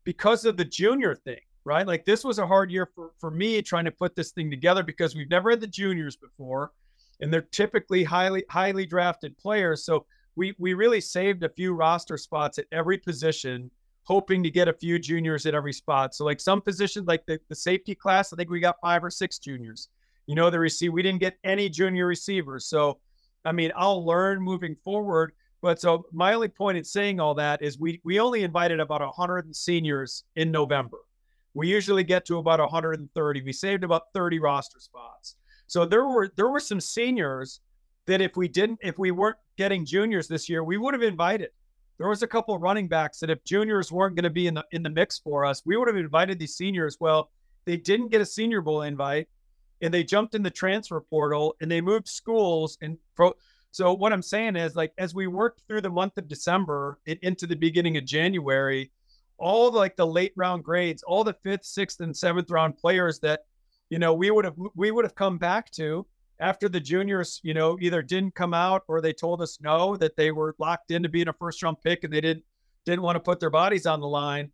because 0.03 0.45
of 0.45 0.57
the 0.57 0.65
junior 0.65 1.15
thing, 1.15 1.39
right? 1.63 1.85
Like 1.85 2.05
this 2.05 2.23
was 2.23 2.39
a 2.39 2.47
hard 2.47 2.71
year 2.71 2.87
for, 2.93 3.11
for 3.19 3.31
me 3.31 3.61
trying 3.61 3.85
to 3.85 3.91
put 3.91 4.15
this 4.15 4.31
thing 4.31 4.49
together 4.49 4.83
because 4.83 5.15
we've 5.15 5.29
never 5.29 5.49
had 5.49 5.61
the 5.61 5.67
juniors 5.67 6.15
before, 6.15 6.71
and 7.19 7.33
they're 7.33 7.41
typically 7.41 8.03
highly 8.03 8.43
highly 8.49 8.85
drafted 8.85 9.37
players. 9.37 9.83
So 9.83 10.05
we 10.35 10.53
we 10.57 10.73
really 10.73 11.01
saved 11.01 11.43
a 11.43 11.49
few 11.49 11.73
roster 11.73 12.17
spots 12.17 12.59
at 12.59 12.65
every 12.71 12.97
position, 12.97 13.71
hoping 14.03 14.43
to 14.43 14.51
get 14.51 14.67
a 14.67 14.73
few 14.73 14.99
juniors 14.99 15.45
at 15.45 15.55
every 15.55 15.73
spot. 15.73 16.13
So 16.13 16.23
like 16.23 16.39
some 16.39 16.61
positions, 16.61 17.07
like 17.07 17.25
the, 17.25 17.39
the 17.49 17.55
safety 17.55 17.95
class, 17.95 18.31
I 18.31 18.35
think 18.35 18.49
we 18.49 18.59
got 18.59 18.75
five 18.81 19.03
or 19.03 19.09
six 19.09 19.39
juniors. 19.39 19.89
You 20.27 20.35
know, 20.35 20.49
the 20.49 20.59
receive 20.59 20.93
we 20.93 21.03
didn't 21.03 21.19
get 21.19 21.37
any 21.43 21.69
junior 21.69 22.07
receivers. 22.07 22.65
So 22.65 22.99
I 23.45 23.51
mean, 23.51 23.71
I'll 23.75 24.05
learn 24.05 24.41
moving 24.41 24.75
forward. 24.83 25.33
But 25.61 25.79
so 25.79 26.05
my 26.11 26.33
only 26.33 26.47
point 26.47 26.77
in 26.77 26.83
saying 26.83 27.19
all 27.19 27.33
that 27.35 27.61
is 27.61 27.79
we 27.79 28.01
we 28.03 28.19
only 28.19 28.43
invited 28.43 28.79
about 28.79 29.01
100 29.01 29.55
seniors 29.55 30.23
in 30.35 30.51
November. 30.51 30.97
We 31.53 31.69
usually 31.69 32.03
get 32.03 32.25
to 32.25 32.37
about 32.37 32.59
130. 32.59 33.41
We 33.41 33.53
saved 33.53 33.83
about 33.83 34.13
30 34.13 34.39
roster 34.39 34.79
spots. 34.79 35.37
So 35.67 35.85
there 35.85 36.05
were 36.05 36.31
there 36.35 36.49
were 36.49 36.59
some 36.59 36.81
seniors 36.81 37.61
that 38.05 38.21
if 38.21 38.35
we 38.35 38.47
didn't 38.47 38.79
if 38.83 38.99
we 38.99 39.11
weren't 39.11 39.37
getting 39.57 39.85
juniors 39.85 40.27
this 40.27 40.49
year, 40.49 40.63
we 40.63 40.77
would 40.77 40.93
have 40.93 41.03
invited. 41.03 41.49
there 41.97 42.09
was 42.09 42.23
a 42.23 42.27
couple 42.27 42.59
running 42.59 42.87
backs 42.87 43.19
that 43.19 43.29
if 43.29 43.43
juniors 43.45 43.91
weren't 43.91 44.15
going 44.15 44.23
to 44.23 44.29
be 44.29 44.47
in 44.47 44.53
the 44.53 44.65
in 44.71 44.83
the 44.83 44.89
mix 44.89 45.17
for 45.17 45.45
us, 45.45 45.63
we 45.65 45.77
would 45.77 45.87
have 45.87 45.97
invited 45.97 46.37
these 46.37 46.55
seniors. 46.55 46.97
Well, 46.99 47.31
they 47.65 47.77
didn't 47.77 48.09
get 48.09 48.21
a 48.21 48.25
Senior 48.25 48.61
Bowl 48.61 48.83
invite, 48.83 49.27
and 49.81 49.93
they 49.93 50.03
jumped 50.03 50.35
in 50.35 50.43
the 50.43 50.49
transfer 50.49 51.01
portal 51.01 51.55
and 51.61 51.69
they 51.69 51.81
moved 51.81 52.07
schools 52.07 52.77
and 52.81 52.97
pro. 53.15 53.33
So 53.71 53.93
what 53.93 54.13
I'm 54.13 54.21
saying 54.21 54.55
is, 54.55 54.75
like, 54.75 54.93
as 54.97 55.13
we 55.13 55.27
worked 55.27 55.61
through 55.67 55.81
the 55.81 55.89
month 55.89 56.17
of 56.17 56.29
December 56.29 56.97
and 57.07 57.19
into 57.21 57.45
the 57.45 57.55
beginning 57.55 57.97
of 57.97 58.05
January, 58.05 58.91
all 59.37 59.69
the, 59.69 59.77
like 59.77 59.97
the 59.97 60.07
late 60.07 60.31
round 60.37 60.63
grades, 60.63 61.03
all 61.03 61.23
the 61.23 61.35
fifth, 61.43 61.65
sixth, 61.65 61.99
and 61.99 62.15
seventh 62.15 62.49
round 62.49 62.77
players 62.77 63.19
that, 63.19 63.41
you 63.89 63.99
know, 63.99 64.13
we 64.13 64.31
would 64.31 64.45
have 64.45 64.55
we 64.75 64.91
would 64.91 65.03
have 65.03 65.15
come 65.15 65.37
back 65.37 65.71
to 65.71 66.05
after 66.39 66.67
the 66.67 66.79
juniors, 66.79 67.39
you 67.43 67.53
know, 67.53 67.77
either 67.81 68.01
didn't 68.01 68.35
come 68.35 68.53
out 68.53 68.83
or 68.87 69.01
they 69.01 69.13
told 69.13 69.41
us 69.41 69.59
no, 69.61 69.95
that 69.97 70.15
they 70.15 70.31
were 70.31 70.55
locked 70.57 70.91
into 70.91 71.09
being 71.09 71.27
a 71.27 71.33
first 71.33 71.61
round 71.63 71.81
pick 71.81 72.03
and 72.03 72.13
they 72.13 72.21
didn't 72.21 72.43
didn't 72.85 73.01
want 73.01 73.15
to 73.15 73.19
put 73.19 73.39
their 73.39 73.49
bodies 73.49 73.85
on 73.85 73.99
the 73.99 74.07
line. 74.07 74.51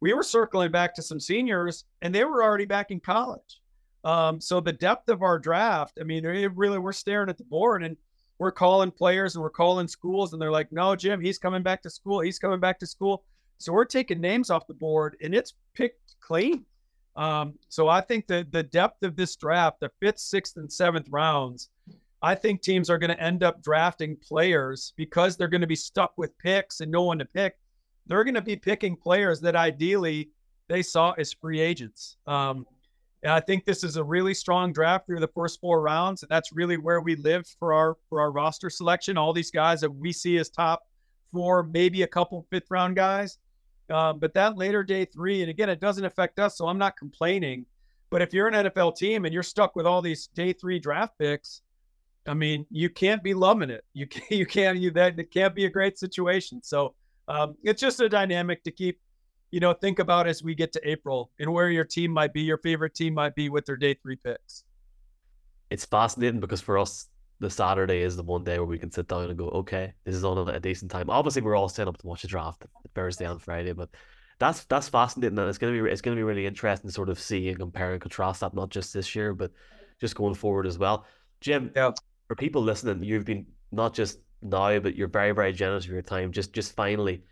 We 0.00 0.12
were 0.12 0.22
circling 0.22 0.70
back 0.70 0.94
to 0.94 1.02
some 1.02 1.20
seniors 1.20 1.84
and 2.02 2.14
they 2.14 2.24
were 2.24 2.42
already 2.42 2.64
back 2.64 2.90
in 2.90 3.00
college. 3.00 3.60
Um, 4.06 4.40
so 4.40 4.60
the 4.60 4.72
depth 4.72 5.08
of 5.08 5.22
our 5.22 5.36
draft, 5.36 5.98
I 6.00 6.04
mean, 6.04 6.24
really 6.24 6.78
we're 6.78 6.92
staring 6.92 7.28
at 7.28 7.38
the 7.38 7.44
board 7.44 7.82
and 7.82 7.96
we're 8.38 8.52
calling 8.52 8.92
players 8.92 9.34
and 9.34 9.42
we're 9.42 9.50
calling 9.50 9.88
schools 9.88 10.32
and 10.32 10.40
they're 10.40 10.52
like, 10.52 10.70
no, 10.70 10.94
Jim, 10.94 11.20
he's 11.20 11.38
coming 11.38 11.64
back 11.64 11.82
to 11.82 11.90
school. 11.90 12.20
He's 12.20 12.38
coming 12.38 12.60
back 12.60 12.78
to 12.78 12.86
school. 12.86 13.24
So 13.58 13.72
we're 13.72 13.84
taking 13.84 14.20
names 14.20 14.48
off 14.48 14.68
the 14.68 14.74
board 14.74 15.16
and 15.20 15.34
it's 15.34 15.54
picked 15.74 16.14
clean. 16.20 16.64
Um, 17.16 17.54
so 17.68 17.88
I 17.88 18.00
think 18.00 18.28
that 18.28 18.52
the 18.52 18.62
depth 18.62 19.02
of 19.02 19.16
this 19.16 19.34
draft, 19.34 19.80
the 19.80 19.90
fifth, 19.98 20.20
sixth, 20.20 20.56
and 20.56 20.72
seventh 20.72 21.08
rounds, 21.10 21.70
I 22.22 22.36
think 22.36 22.62
teams 22.62 22.88
are 22.88 22.98
going 22.98 23.10
to 23.10 23.20
end 23.20 23.42
up 23.42 23.60
drafting 23.60 24.16
players 24.16 24.92
because 24.96 25.36
they're 25.36 25.48
going 25.48 25.62
to 25.62 25.66
be 25.66 25.74
stuck 25.74 26.12
with 26.16 26.38
picks 26.38 26.80
and 26.80 26.92
no 26.92 27.02
one 27.02 27.18
to 27.18 27.24
pick. 27.24 27.56
They're 28.06 28.22
going 28.22 28.34
to 28.34 28.40
be 28.40 28.54
picking 28.54 28.94
players 28.94 29.40
that 29.40 29.56
ideally 29.56 30.30
they 30.68 30.82
saw 30.82 31.10
as 31.18 31.32
free 31.32 31.58
agents. 31.58 32.18
Um, 32.28 32.66
and 33.26 33.32
I 33.32 33.40
think 33.40 33.64
this 33.64 33.82
is 33.82 33.96
a 33.96 34.04
really 34.04 34.34
strong 34.34 34.72
draft 34.72 35.06
through 35.06 35.18
the 35.18 35.26
first 35.26 35.60
four 35.60 35.80
rounds, 35.80 36.22
and 36.22 36.30
that's 36.30 36.52
really 36.52 36.76
where 36.76 37.00
we 37.00 37.16
live 37.16 37.44
for 37.58 37.72
our 37.72 37.96
for 38.08 38.20
our 38.20 38.30
roster 38.30 38.70
selection. 38.70 39.18
All 39.18 39.32
these 39.32 39.50
guys 39.50 39.80
that 39.80 39.90
we 39.90 40.12
see 40.12 40.38
as 40.38 40.48
top 40.48 40.84
four, 41.32 41.64
maybe 41.64 42.02
a 42.02 42.06
couple 42.06 42.46
fifth 42.52 42.70
round 42.70 42.94
guys. 42.94 43.38
Um, 43.90 44.20
but 44.20 44.32
that 44.34 44.56
later 44.56 44.84
day 44.84 45.06
three, 45.06 45.40
and 45.40 45.50
again, 45.50 45.68
it 45.68 45.80
doesn't 45.80 46.04
affect 46.04 46.38
us, 46.38 46.56
so 46.56 46.68
I'm 46.68 46.78
not 46.78 46.96
complaining. 46.96 47.66
But 48.10 48.22
if 48.22 48.32
you're 48.32 48.46
an 48.46 48.54
NFL 48.54 48.94
team 48.94 49.24
and 49.24 49.34
you're 49.34 49.42
stuck 49.42 49.74
with 49.74 49.86
all 49.86 50.00
these 50.00 50.28
day 50.28 50.52
three 50.52 50.78
draft 50.78 51.18
picks, 51.18 51.62
I 52.28 52.34
mean, 52.34 52.64
you 52.70 52.88
can't 52.88 53.24
be 53.24 53.34
loving 53.34 53.70
it. 53.70 53.84
You 53.92 54.06
can't, 54.06 54.30
you 54.30 54.46
can't, 54.46 54.78
you 54.78 54.92
that 54.92 55.18
it 55.18 55.32
can't 55.32 55.52
be 55.52 55.64
a 55.64 55.70
great 55.70 55.98
situation. 55.98 56.62
So 56.62 56.94
um, 57.26 57.56
it's 57.64 57.80
just 57.80 58.00
a 58.00 58.08
dynamic 58.08 58.62
to 58.62 58.70
keep, 58.70 59.00
you 59.50 59.60
know, 59.60 59.72
think 59.72 59.98
about 59.98 60.26
as 60.26 60.42
we 60.42 60.54
get 60.54 60.72
to 60.72 60.88
April 60.88 61.30
and 61.38 61.52
where 61.52 61.70
your 61.70 61.84
team 61.84 62.10
might 62.10 62.32
be, 62.32 62.42
your 62.42 62.58
favorite 62.58 62.94
team 62.94 63.14
might 63.14 63.34
be 63.34 63.48
with 63.48 63.64
their 63.66 63.76
day 63.76 63.94
three 63.94 64.16
picks. 64.16 64.64
It's 65.70 65.84
fascinating 65.84 66.40
because 66.40 66.60
for 66.60 66.78
us, 66.78 67.08
the 67.38 67.50
Saturday 67.50 68.00
is 68.00 68.16
the 68.16 68.22
one 68.22 68.44
day 68.44 68.58
where 68.58 68.66
we 68.66 68.78
can 68.78 68.90
sit 68.90 69.08
down 69.08 69.28
and 69.28 69.36
go, 69.36 69.48
okay, 69.48 69.92
this 70.04 70.14
is 70.14 70.24
on 70.24 70.48
a 70.48 70.60
decent 70.60 70.90
time. 70.90 71.10
Obviously, 71.10 71.42
we're 71.42 71.56
all 71.56 71.68
set 71.68 71.88
up 71.88 71.98
to 71.98 72.06
watch 72.06 72.22
the 72.22 72.28
draft 72.28 72.64
Thursday 72.94 73.26
and 73.26 73.42
Friday, 73.42 73.72
but 73.72 73.90
that's 74.38 74.64
that's 74.64 74.88
fascinating. 74.88 75.38
And 75.38 75.48
it's 75.48 75.58
gonna 75.58 75.72
be 75.72 75.90
it's 75.90 76.00
gonna 76.00 76.16
be 76.16 76.22
really 76.22 76.46
interesting 76.46 76.88
to 76.88 76.94
sort 76.94 77.08
of 77.08 77.20
see 77.20 77.48
and 77.48 77.58
compare 77.58 77.92
and 77.92 78.00
contrast 78.00 78.40
that 78.40 78.54
not 78.54 78.70
just 78.70 78.94
this 78.94 79.14
year, 79.14 79.34
but 79.34 79.50
just 80.00 80.14
going 80.14 80.34
forward 80.34 80.66
as 80.66 80.78
well. 80.78 81.04
Jim, 81.40 81.70
yeah. 81.76 81.92
for 82.26 82.36
people 82.36 82.62
listening, 82.62 83.02
you've 83.02 83.24
been 83.24 83.46
not 83.70 83.94
just 83.94 84.18
now, 84.42 84.78
but 84.78 84.96
you're 84.96 85.08
very 85.08 85.32
very 85.32 85.52
generous 85.52 85.84
with 85.84 85.92
your 85.92 86.02
time. 86.02 86.32
Just 86.32 86.52
just 86.54 86.74
finally, 86.74 87.22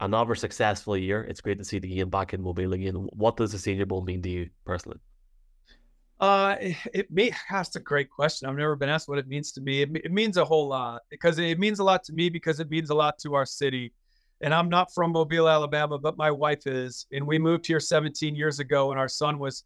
another 0.00 0.34
successful 0.34 0.96
year. 0.96 1.22
It's 1.24 1.40
great 1.40 1.58
to 1.58 1.64
see 1.64 1.78
the 1.78 1.88
game 1.88 2.08
back 2.08 2.34
in 2.34 2.42
Mobile 2.42 2.72
again. 2.72 2.94
What 2.94 3.36
does 3.36 3.52
the 3.52 3.58
Senior 3.58 3.86
Bowl 3.86 4.02
mean 4.02 4.22
to 4.22 4.28
you 4.28 4.50
personally? 4.64 4.98
Uh, 6.18 6.56
it, 6.92 7.10
may, 7.10 7.32
that's 7.50 7.76
a 7.76 7.80
great 7.80 8.10
question. 8.10 8.48
I've 8.48 8.56
never 8.56 8.76
been 8.76 8.90
asked 8.90 9.08
what 9.08 9.18
it 9.18 9.26
means 9.26 9.52
to 9.52 9.60
me. 9.62 9.82
It, 9.82 9.90
it 10.04 10.12
means 10.12 10.36
a 10.36 10.44
whole 10.44 10.68
lot 10.68 11.02
because 11.10 11.38
it 11.38 11.58
means 11.58 11.78
a 11.78 11.84
lot 11.84 12.04
to 12.04 12.12
me 12.12 12.28
because 12.28 12.60
it 12.60 12.70
means 12.70 12.90
a 12.90 12.94
lot 12.94 13.18
to 13.20 13.34
our 13.34 13.46
city. 13.46 13.92
And 14.42 14.52
I'm 14.52 14.68
not 14.68 14.92
from 14.92 15.12
Mobile, 15.12 15.48
Alabama, 15.48 15.98
but 15.98 16.16
my 16.16 16.30
wife 16.30 16.66
is. 16.66 17.06
And 17.12 17.26
we 17.26 17.38
moved 17.38 17.66
here 17.66 17.80
17 17.80 18.34
years 18.34 18.58
ago, 18.58 18.90
and 18.90 19.00
our 19.00 19.08
son 19.08 19.38
was 19.38 19.64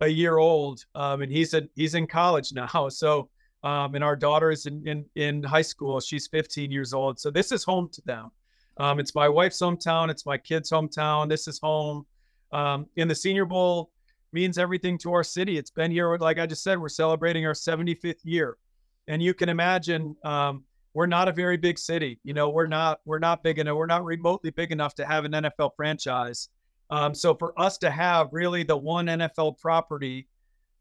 a 0.00 0.08
year 0.08 0.38
old. 0.38 0.84
Um, 0.94 1.22
and 1.22 1.32
he's 1.32 1.54
in 1.54 1.68
he's 1.74 1.94
in 1.94 2.06
college 2.06 2.52
now. 2.52 2.88
So, 2.90 3.28
um, 3.64 3.96
and 3.96 4.04
our 4.04 4.14
daughter 4.14 4.52
is 4.52 4.66
in, 4.66 4.86
in 4.86 5.04
in 5.16 5.42
high 5.42 5.62
school. 5.62 5.98
She's 6.00 6.28
15 6.28 6.70
years 6.70 6.92
old. 6.92 7.18
So 7.18 7.30
this 7.30 7.50
is 7.50 7.64
home 7.64 7.88
to 7.92 8.02
them. 8.06 8.30
Um, 8.78 9.00
it's 9.00 9.14
my 9.14 9.28
wife's 9.28 9.60
hometown. 9.60 10.08
It's 10.10 10.24
my 10.24 10.38
kids' 10.38 10.70
hometown. 10.70 11.28
This 11.28 11.48
is 11.48 11.58
home. 11.58 12.06
Um, 12.52 12.86
in 12.96 13.08
the 13.08 13.14
Senior 13.14 13.44
Bowl, 13.44 13.90
means 14.32 14.58
everything 14.58 14.98
to 14.98 15.12
our 15.12 15.24
city. 15.24 15.58
It's 15.58 15.70
been 15.70 15.90
here, 15.90 16.16
like 16.18 16.38
I 16.38 16.46
just 16.46 16.62
said, 16.62 16.78
we're 16.78 16.88
celebrating 16.88 17.46
our 17.46 17.52
75th 17.52 18.20
year, 18.24 18.56
and 19.06 19.22
you 19.22 19.34
can 19.34 19.48
imagine 19.48 20.16
um, 20.24 20.64
we're 20.94 21.06
not 21.06 21.28
a 21.28 21.32
very 21.32 21.56
big 21.56 21.78
city. 21.78 22.18
You 22.24 22.34
know, 22.34 22.50
we're 22.50 22.66
not 22.66 23.00
we're 23.04 23.18
not 23.18 23.42
big 23.42 23.58
enough. 23.58 23.76
We're 23.76 23.86
not 23.86 24.04
remotely 24.04 24.50
big 24.50 24.72
enough 24.72 24.94
to 24.96 25.06
have 25.06 25.24
an 25.24 25.32
NFL 25.32 25.70
franchise. 25.76 26.48
Um, 26.90 27.14
so 27.14 27.34
for 27.34 27.58
us 27.60 27.78
to 27.78 27.90
have 27.90 28.28
really 28.32 28.62
the 28.62 28.76
one 28.76 29.06
NFL 29.06 29.58
property 29.58 30.26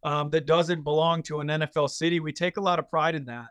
um, 0.04 0.30
that 0.30 0.46
doesn't 0.46 0.84
belong 0.84 1.22
to 1.24 1.42
an 1.42 1.48
NFL 1.48 1.90
city, 1.90 2.20
we 2.20 2.32
take 2.32 2.58
a 2.58 2.62
lot 2.62 2.80
of 2.80 2.90
pride 2.90 3.16
in 3.16 3.26
that. 3.26 3.48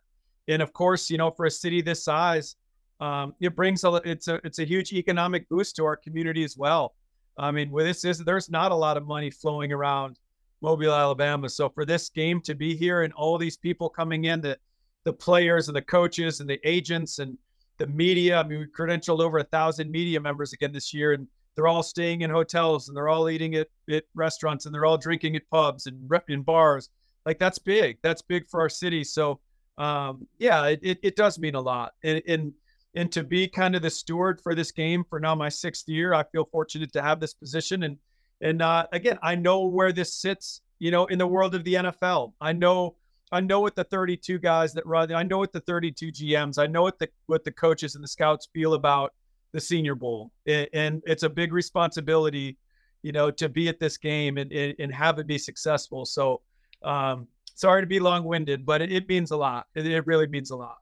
And 0.49 0.63
of 0.63 0.73
course, 0.73 1.11
you 1.11 1.19
know, 1.19 1.31
for 1.31 1.47
a 1.47 1.51
city 1.51 1.83
this 1.83 2.05
size, 2.05 2.57
um, 3.01 3.35
it 3.41 3.55
brings 3.55 3.85
a 3.85 3.95
it's 4.05 4.29
a 4.29 4.41
it's 4.45 4.59
a 4.59 4.65
huge 4.65 4.93
economic 4.93 5.49
boost 5.49 5.77
to 5.77 5.85
our 5.85 5.97
community 5.97 6.45
as 6.45 6.57
well. 6.57 6.95
I 7.39 7.51
mean, 7.51 7.71
with 7.71 7.87
this 7.87 8.05
is 8.05 8.19
there's 8.19 8.51
not 8.51 8.73
a 8.73 8.75
lot 8.75 8.97
of 8.97 9.07
money 9.07 9.31
flowing 9.31 9.73
around 9.73 10.19
Mobile, 10.63 10.93
Alabama. 10.93 11.49
So 11.49 11.69
for 11.69 11.85
this 11.85 12.09
game 12.09 12.41
to 12.43 12.55
be 12.55 12.75
here 12.75 13.03
and 13.03 13.13
all 13.13 13.37
these 13.37 13.57
people 13.57 13.89
coming 13.89 14.25
in, 14.25 14.41
the 14.41 14.59
the 15.05 15.13
players 15.13 15.69
and 15.69 15.77
the 15.77 15.83
coaches 15.83 16.41
and 16.41 16.49
the 16.49 16.61
agents 16.65 17.19
and 17.19 17.37
the 17.79 17.87
media. 17.87 18.39
I 18.39 18.43
mean, 18.43 18.61
we 18.61 18.67
credentialed 18.67 19.21
over 19.21 19.39
a 19.39 19.45
thousand 19.45 19.91
media 19.91 20.19
members 20.19 20.53
again 20.53 20.73
this 20.73 20.95
year, 20.95 21.13
and 21.13 21.29
they're 21.55 21.67
all 21.67 21.83
staying 21.83 22.21
in 22.21 22.31
hotels 22.31 22.89
and 22.89 22.97
they're 22.97 23.09
all 23.09 23.31
eating 23.31 23.55
at, 23.55 23.69
at 23.91 24.05
restaurants 24.15 24.67
and 24.67 24.75
they're 24.75 24.85
all 24.85 24.99
drinking 24.99 25.37
at 25.37 25.49
pubs 25.51 25.87
and 25.87 26.11
in 26.29 26.43
bars. 26.43 26.91
Like 27.25 27.39
that's 27.39 27.59
big. 27.59 27.99
That's 28.03 28.23
big 28.23 28.49
for 28.49 28.61
our 28.61 28.69
city. 28.69 29.03
So 29.05 29.41
um, 29.79 30.27
yeah, 30.39 30.67
it, 30.67 30.81
it, 30.83 30.99
it 31.03 31.17
does 31.17 31.39
mean 31.39 31.55
a 31.55 31.61
lot. 31.61 31.95
And, 32.05 32.23
and 32.29 32.53
and 32.97 33.13
to 33.13 33.23
be 33.23 33.47
kind 33.47 33.77
of 33.77 33.83
the 33.83 33.91
steward 33.91 34.41
for 34.41 34.55
this 34.55 34.73
game 34.73 35.05
for 35.09 35.21
now 35.21 35.35
my 35.35 35.49
sixth 35.49 35.89
year 35.89 36.15
i 36.15 36.25
feel 36.25 36.45
fortunate 36.51 36.93
to 36.93 37.03
have 37.03 37.21
this 37.21 37.35
position. 37.35 37.85
And 37.85 37.99
and 38.41 38.61
uh, 38.61 38.87
again 38.93 39.19
i 39.23 39.35
know 39.35 39.67
where 39.67 39.93
this 39.93 40.15
sits 40.15 40.63
you 40.79 40.91
know 40.91 41.07
in 41.07 41.19
the 41.19 41.27
world 41.27 41.55
of 41.55 41.65
the 41.65 41.75
nfl 41.75 42.33
i 42.41 42.53
know 42.53 42.97
i 43.33 43.41
know 43.41 43.61
what 43.61 43.75
the 43.77 43.85
32 43.85 44.39
guys 44.39 44.75
that 44.75 44.85
run 44.87 45.13
i 45.13 45.23
know 45.23 45.39
what 45.39 45.53
the 45.53 45.61
32 45.61 46.13
gms 46.13 46.59
i 46.59 46.67
know 46.67 46.83
what 46.83 46.99
the 46.99 47.09
what 47.27 47.45
the 47.45 47.53
coaches 47.53 47.95
and 47.95 48.05
the 48.05 48.09
scouts 48.09 48.49
feel 48.53 48.75
about 48.75 49.13
the 49.53 49.61
senior 49.61 49.95
bowl. 49.95 50.33
And, 50.47 50.69
and 50.75 51.03
it's 51.07 51.23
a 51.23 51.31
big 51.31 51.53
responsibility 51.53 52.59
you 53.03 53.13
know 53.13 53.31
to 53.31 53.49
be 53.49 53.69
at 53.69 53.81
this 53.81 53.97
game 53.97 54.37
and, 54.37 54.53
and, 54.53 54.75
and 54.79 54.95
have 54.95 55.19
it 55.19 55.27
be 55.27 55.39
successful. 55.39 56.05
So 56.05 56.43
um 56.83 57.29
sorry 57.55 57.81
to 57.83 57.87
be 57.87 57.99
long-winded 57.99 58.67
but 58.67 58.83
it, 58.83 58.93
it 58.93 59.09
means 59.09 59.31
a 59.31 59.37
lot. 59.37 59.67
It, 59.75 59.87
it 59.87 60.07
really 60.07 60.27
means 60.27 60.51
a 60.51 60.57
lot 60.57 60.77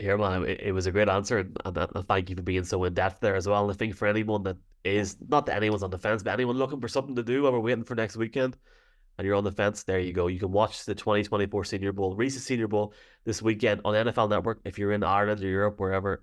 here, 0.00 0.18
man, 0.18 0.44
it, 0.44 0.60
it 0.60 0.72
was 0.72 0.86
a 0.86 0.92
great 0.92 1.08
answer, 1.08 1.38
and, 1.38 1.56
and, 1.64 1.78
uh, 1.78 1.86
thank 2.08 2.30
you 2.30 2.36
for 2.36 2.42
being 2.42 2.64
so 2.64 2.84
in 2.84 2.94
depth 2.94 3.20
there 3.20 3.36
as 3.36 3.46
well. 3.46 3.64
And 3.64 3.72
I 3.72 3.76
think 3.76 3.94
for 3.94 4.08
anyone 4.08 4.42
that 4.44 4.56
is 4.84 5.16
not 5.28 5.46
that 5.46 5.56
anyone's 5.56 5.82
on 5.82 5.90
the 5.90 5.98
fence, 5.98 6.22
but 6.22 6.32
anyone 6.32 6.56
looking 6.56 6.80
for 6.80 6.88
something 6.88 7.16
to 7.16 7.22
do 7.22 7.42
while 7.42 7.52
we're 7.52 7.60
waiting 7.60 7.84
for 7.84 7.94
next 7.94 8.16
weekend, 8.16 8.56
and 9.18 9.26
you're 9.26 9.36
on 9.36 9.44
the 9.44 9.52
fence, 9.52 9.82
there 9.82 10.00
you 10.00 10.12
go. 10.12 10.28
You 10.28 10.38
can 10.38 10.50
watch 10.50 10.84
the 10.84 10.94
2024 10.94 11.64
Senior 11.64 11.92
Bowl, 11.92 12.16
Reese's 12.16 12.44
Senior 12.44 12.68
Bowl 12.68 12.94
this 13.24 13.42
weekend 13.42 13.82
on 13.84 13.94
NFL 13.94 14.30
Network. 14.30 14.60
If 14.64 14.78
you're 14.78 14.92
in 14.92 15.04
Ireland 15.04 15.42
or 15.42 15.48
Europe, 15.48 15.78
wherever, 15.78 16.22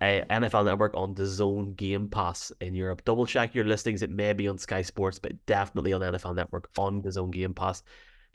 a, 0.00 0.24
NFL 0.30 0.64
Network 0.64 0.94
on 0.94 1.14
DAZN 1.14 1.76
Game 1.76 2.08
Pass 2.08 2.52
in 2.60 2.74
Europe. 2.74 3.04
Double 3.04 3.26
check 3.26 3.54
your 3.54 3.64
listings. 3.64 4.02
It 4.02 4.10
may 4.10 4.32
be 4.32 4.48
on 4.48 4.58
Sky 4.58 4.82
Sports, 4.82 5.18
but 5.18 5.32
definitely 5.46 5.92
on 5.92 6.00
NFL 6.00 6.34
Network 6.34 6.70
on 6.78 7.02
DAZN 7.02 7.30
Game 7.30 7.54
Pass. 7.54 7.82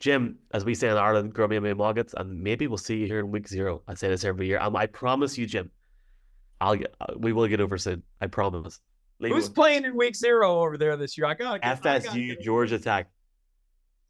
Jim, 0.04 0.36
as 0.52 0.66
we 0.66 0.74
say 0.74 0.90
in 0.90 0.98
Ireland, 0.98 1.32
Grummy 1.32 1.56
and 1.56 1.64
Muggets, 1.64 2.12
and 2.14 2.38
maybe 2.38 2.66
we'll 2.66 2.76
see 2.76 2.98
you 2.98 3.06
here 3.06 3.20
in 3.20 3.30
week 3.30 3.48
zero. 3.48 3.80
I 3.88 3.94
say 3.94 4.08
this 4.08 4.22
every 4.22 4.46
year. 4.46 4.58
Um, 4.60 4.76
I 4.76 4.84
promise 4.84 5.38
you, 5.38 5.46
Jim, 5.46 5.70
I'll 6.60 6.76
get, 6.76 6.94
uh, 7.00 7.14
we 7.16 7.32
will 7.32 7.48
get 7.48 7.58
over 7.58 7.78
soon. 7.78 8.02
I 8.20 8.26
promise. 8.26 8.80
Leave 9.18 9.32
Who's 9.32 9.48
playing 9.48 9.86
in 9.86 9.96
week 9.96 10.14
zero 10.14 10.60
over 10.60 10.76
there 10.76 10.98
this 10.98 11.16
year? 11.16 11.26
I 11.26 11.32
got 11.32 11.62
FSU 11.62 12.38
Georgia 12.42 12.78
Tech. 12.78 13.08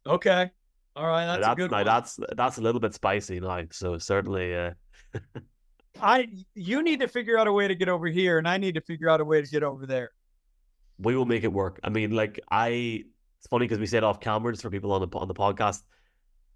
Okay, 0.05 0.51
all 0.97 1.07
right, 1.07 1.27
that's, 1.27 1.45
that's 1.45 1.53
a 1.53 1.55
good. 1.55 1.71
Now, 1.71 1.85
that's 1.85 2.19
that's 2.35 2.57
a 2.57 2.61
little 2.61 2.81
bit 2.81 2.93
spicy 2.93 3.39
now. 3.39 3.61
So 3.71 3.97
certainly, 3.97 4.53
uh... 4.53 4.71
I 6.01 6.27
you 6.55 6.83
need 6.83 6.99
to 6.99 7.07
figure 7.07 7.37
out 7.37 7.47
a 7.47 7.53
way 7.53 7.69
to 7.69 7.75
get 7.75 7.87
over 7.87 8.07
here, 8.07 8.37
and 8.37 8.49
I 8.49 8.57
need 8.57 8.75
to 8.75 8.81
figure 8.81 9.09
out 9.09 9.21
a 9.21 9.25
way 9.25 9.41
to 9.41 9.47
get 9.47 9.63
over 9.63 9.85
there. 9.85 10.09
We 10.99 11.15
will 11.15 11.25
make 11.25 11.45
it 11.45 11.53
work. 11.53 11.79
I 11.85 11.89
mean, 11.89 12.11
like 12.11 12.41
I 12.51 13.05
it's 13.39 13.47
funny 13.47 13.65
because 13.65 13.79
we 13.79 13.85
said 13.87 14.03
off 14.03 14.19
camera 14.19 14.51
just 14.53 14.63
for 14.63 14.69
people 14.69 14.91
on 14.91 15.01
the 15.01 15.17
on 15.17 15.27
the 15.27 15.33
podcast. 15.33 15.83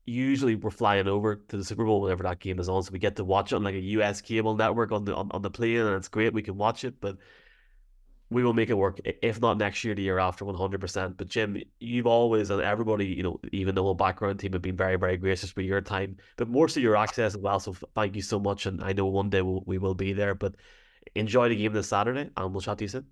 usually 0.06 0.56
we're 0.56 0.72
flying 0.72 1.08
over 1.08 1.36
to 1.36 1.58
the 1.58 1.64
Super 1.64 1.86
Bowl 1.86 2.02
whenever 2.02 2.24
that 2.24 2.40
game 2.40 2.60
is 2.60 2.70
on, 2.70 2.84
so 2.84 2.92
we 2.92 3.00
get 3.00 3.16
to 3.18 3.24
watch 3.24 3.52
it 3.52 3.56
on 3.56 3.64
like 3.64 3.76
a 3.76 3.80
US 3.80 4.22
cable 4.22 4.56
network 4.56 4.92
on 4.92 5.06
the 5.06 5.16
on, 5.16 5.30
on 5.32 5.42
the 5.42 5.52
plane, 5.52 5.78
and 5.82 5.96
it's 5.96 6.08
great. 6.08 6.34
We 6.34 6.42
can 6.42 6.58
watch 6.58 6.84
it, 6.84 7.00
but 7.00 7.18
we 8.32 8.44
will 8.44 8.54
make 8.54 8.70
it 8.70 8.76
work. 8.76 9.00
If 9.24 9.42
not 9.42 9.58
next 9.58 9.84
year, 9.84 9.96
the 9.96 10.04
year 10.04 10.20
after, 10.20 10.46
one 10.46 10.56
hundred 10.56 10.82
percent. 10.82 11.18
But 11.18 11.28
Jim, 11.30 11.62
you've 11.80 12.06
always 12.08 12.50
and 12.52 12.62
everybody, 12.62 13.08
you 13.08 13.24
know, 13.24 13.40
even 13.52 13.76
the 13.76 13.82
whole 13.84 13.96
background 13.96 14.40
team 14.40 14.54
have 14.54 14.62
been 14.62 14.78
very, 14.78 14.98
very 14.98 15.18
gracious 15.18 15.56
with 15.56 15.66
your 15.66 15.82
time, 15.82 16.18
but 16.38 16.48
more 16.48 16.68
so 16.68 16.80
your 16.80 16.96
access 16.96 17.36
as 17.36 17.38
well. 17.38 17.60
So 17.60 17.76
thank 17.96 18.16
you 18.16 18.22
so 18.22 18.40
much, 18.40 18.66
and 18.66 18.84
I 18.84 18.94
know 18.94 19.08
one 19.08 19.30
day 19.30 19.42
we'll, 19.42 19.64
we 19.66 19.78
will 19.80 19.96
be 19.96 20.14
there. 20.14 20.36
But 20.36 20.56
enjoy 21.16 21.50
the 21.50 21.56
game 21.56 21.74
this 21.74 21.90
Saturday, 21.90 22.30
and 22.36 22.52
we'll 22.54 22.62
chat 22.62 22.78
to 22.80 22.84
you 22.84 22.90
soon. 22.90 23.06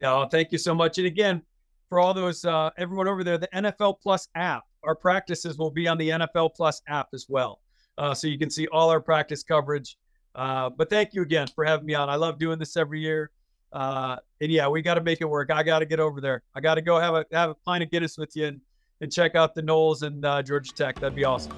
Yeah, 0.00 0.26
thank 0.30 0.52
you 0.52 0.58
so 0.58 0.74
much. 0.74 0.98
And 0.98 1.06
again, 1.06 1.42
for 1.88 2.00
all 2.00 2.14
those 2.14 2.44
uh, 2.44 2.70
everyone 2.76 3.08
over 3.08 3.24
there, 3.24 3.38
the 3.38 3.48
NFL 3.54 4.00
Plus 4.00 4.28
app. 4.34 4.64
Our 4.84 4.94
practices 4.94 5.58
will 5.58 5.70
be 5.70 5.88
on 5.88 5.98
the 5.98 6.10
NFL 6.10 6.54
Plus 6.54 6.80
app 6.88 7.08
as 7.12 7.26
well, 7.28 7.60
uh, 7.98 8.14
so 8.14 8.28
you 8.28 8.38
can 8.38 8.50
see 8.50 8.66
all 8.68 8.90
our 8.90 9.00
practice 9.00 9.42
coverage. 9.42 9.96
Uh, 10.34 10.70
but 10.70 10.90
thank 10.90 11.14
you 11.14 11.22
again 11.22 11.48
for 11.54 11.64
having 11.64 11.86
me 11.86 11.94
on. 11.94 12.08
I 12.08 12.16
love 12.16 12.38
doing 12.38 12.58
this 12.58 12.76
every 12.76 13.00
year. 13.00 13.30
Uh, 13.72 14.16
and 14.40 14.52
yeah, 14.52 14.68
we 14.68 14.82
got 14.82 14.94
to 14.94 15.02
make 15.02 15.20
it 15.20 15.24
work. 15.24 15.50
I 15.50 15.62
got 15.62 15.80
to 15.80 15.86
get 15.86 15.98
over 15.98 16.20
there. 16.20 16.42
I 16.54 16.60
got 16.60 16.76
to 16.76 16.82
go 16.82 16.98
have 17.00 17.14
a 17.14 17.26
have 17.32 17.50
a 17.50 17.54
pint 17.54 17.82
of 17.82 17.90
Guinness 17.90 18.16
with 18.16 18.36
you 18.36 18.46
and, 18.46 18.60
and 19.00 19.12
check 19.12 19.34
out 19.34 19.54
the 19.54 19.62
Noles 19.62 20.02
and 20.02 20.24
uh, 20.24 20.42
Georgia 20.42 20.72
Tech. 20.72 21.00
That'd 21.00 21.16
be 21.16 21.24
awesome. 21.24 21.52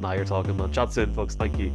Now 0.00 0.12
you're 0.12 0.24
talking 0.24 0.50
about. 0.50 0.72
Chat 0.72 0.92
soon, 0.92 1.14
folks. 1.14 1.34
Thank 1.34 1.58
you. 1.58 1.72